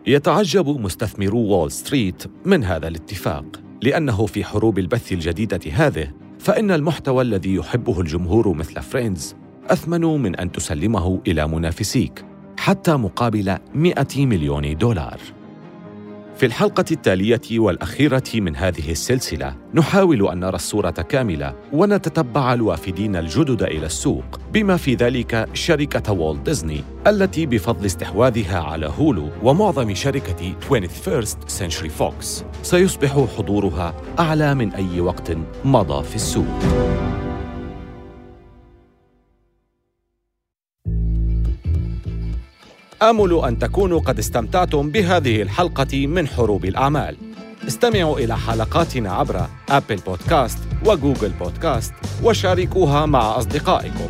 يتعجب 0.07 0.67
مستثمرو 0.67 1.39
وول 1.39 1.71
ستريت 1.71 2.23
من 2.45 2.63
هذا 2.63 2.87
الاتفاق، 2.87 3.45
لأنه 3.81 4.25
في 4.25 4.43
حروب 4.43 4.79
البث 4.79 5.11
الجديدة 5.11 5.59
هذه 5.71 6.11
فإن 6.39 6.71
المحتوى 6.71 7.21
الذي 7.21 7.55
يحبه 7.55 8.01
الجمهور 8.01 8.53
مثل 8.53 8.81
فريندز 8.81 9.35
أثمن 9.69 10.01
من 10.01 10.35
أن 10.35 10.51
تسلمه 10.51 11.21
إلى 11.27 11.47
منافسيك 11.47 12.25
حتى 12.57 12.93
مقابل 12.93 13.57
100 13.75 14.05
مليون 14.17 14.77
دولار 14.77 15.19
في 16.39 16.45
الحلقة 16.45 16.85
التالية 16.91 17.59
والأخيرة 17.59 18.23
من 18.35 18.55
هذه 18.55 18.91
السلسلة 18.91 19.55
نحاول 19.73 20.27
أن 20.27 20.39
نرى 20.39 20.55
الصورة 20.55 20.89
كاملة 20.89 21.55
ونتتبع 21.73 22.53
الوافدين 22.53 23.15
الجدد 23.15 23.63
إلى 23.63 23.85
السوق 23.85 24.39
بما 24.53 24.77
في 24.77 24.95
ذلك 24.95 25.49
شركة 25.53 26.13
والت 26.13 26.45
ديزني 26.45 26.83
التي 27.07 27.45
بفضل 27.45 27.85
استحواذها 27.85 28.59
على 28.59 28.91
هولو 28.97 29.29
ومعظم 29.43 29.93
شركة 29.93 30.53
21st 30.69 31.37
Century 31.59 31.91
Fox. 31.99 32.43
سيصبح 32.63 33.27
حضورها 33.37 33.93
أعلى 34.19 34.55
من 34.55 34.73
أي 34.73 35.01
وقت 35.01 35.37
مضى 35.65 36.03
في 36.03 36.15
السوق. 36.15 37.18
آمل 43.01 43.41
أن 43.45 43.59
تكونوا 43.59 43.99
قد 43.99 44.19
استمتعتم 44.19 44.89
بهذه 44.89 45.41
الحلقة 45.41 46.07
من 46.07 46.27
حروب 46.27 46.65
الأعمال. 46.65 47.17
استمعوا 47.67 48.19
إلى 48.19 48.37
حلقاتنا 48.37 49.11
عبر 49.11 49.45
أبل 49.69 49.95
بودكاست 49.95 50.59
وجوجل 50.85 51.29
بودكاست 51.29 51.93
وشاركوها 52.23 53.05
مع 53.05 53.37
أصدقائكم. 53.37 54.07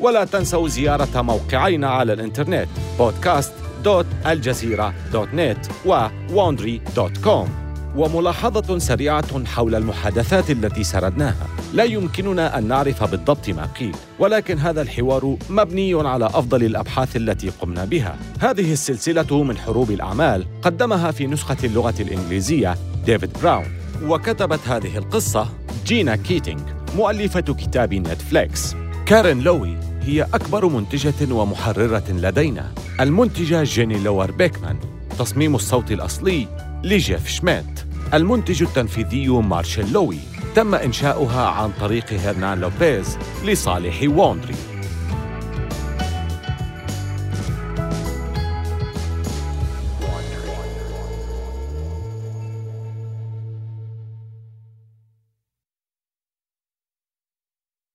ولا 0.00 0.24
تنسوا 0.24 0.68
زيارة 0.68 1.22
موقعينا 1.22 1.88
على 1.88 2.12
الإنترنت 2.12 2.68
podcast.aljazeera.net 2.98 5.70
و 5.86 6.08
wandry.com 6.28 7.61
وملاحظة 7.96 8.78
سريعة 8.78 9.44
حول 9.44 9.74
المحادثات 9.74 10.50
التي 10.50 10.84
سردناها. 10.84 11.46
لا 11.74 11.84
يمكننا 11.84 12.58
أن 12.58 12.68
نعرف 12.68 13.04
بالضبط 13.04 13.48
ما 13.48 13.66
قيل 13.66 13.94
ولكن 14.18 14.58
هذا 14.58 14.82
الحوار 14.82 15.36
مبني 15.50 16.08
على 16.08 16.26
أفضل 16.26 16.64
الأبحاث 16.64 17.16
التي 17.16 17.48
قمنا 17.48 17.84
بها. 17.84 18.16
هذه 18.40 18.72
السلسلة 18.72 19.42
من 19.42 19.58
حروب 19.58 19.90
الأعمال 19.90 20.46
قدمها 20.62 21.10
في 21.10 21.26
نسخة 21.26 21.56
اللغة 21.64 21.94
الإنجليزية 22.00 22.76
ديفيد 23.06 23.30
براون 23.42 23.66
وكتبت 24.04 24.60
هذه 24.68 24.98
القصة 24.98 25.48
جينا 25.86 26.16
كيتينغ 26.16 26.60
مؤلفة 26.96 27.40
كتاب 27.40 27.94
نتفليكس. 27.94 28.74
كارين 29.06 29.40
لوي 29.40 29.76
هي 30.02 30.22
أكبر 30.22 30.66
منتجة 30.66 31.32
ومحررة 31.32 32.04
لدينا. 32.10 32.72
المنتجة 33.00 33.62
جيني 33.62 33.98
لوار 33.98 34.30
بيكمان 34.30 34.76
تصميم 35.18 35.54
الصوت 35.54 35.92
الأصلي 35.92 36.48
لجيف 36.84 37.28
شميت. 37.28 37.81
المنتج 38.14 38.62
التنفيذي 38.62 39.28
مارشال 39.28 39.92
لوي 39.92 40.18
تم 40.54 40.74
إنشاؤها 40.74 41.46
عن 41.46 41.70
طريق 41.80 42.12
هرنان 42.12 42.60
لوبيز 42.60 43.18
لصالح 43.44 44.02
ووندري 44.02 44.54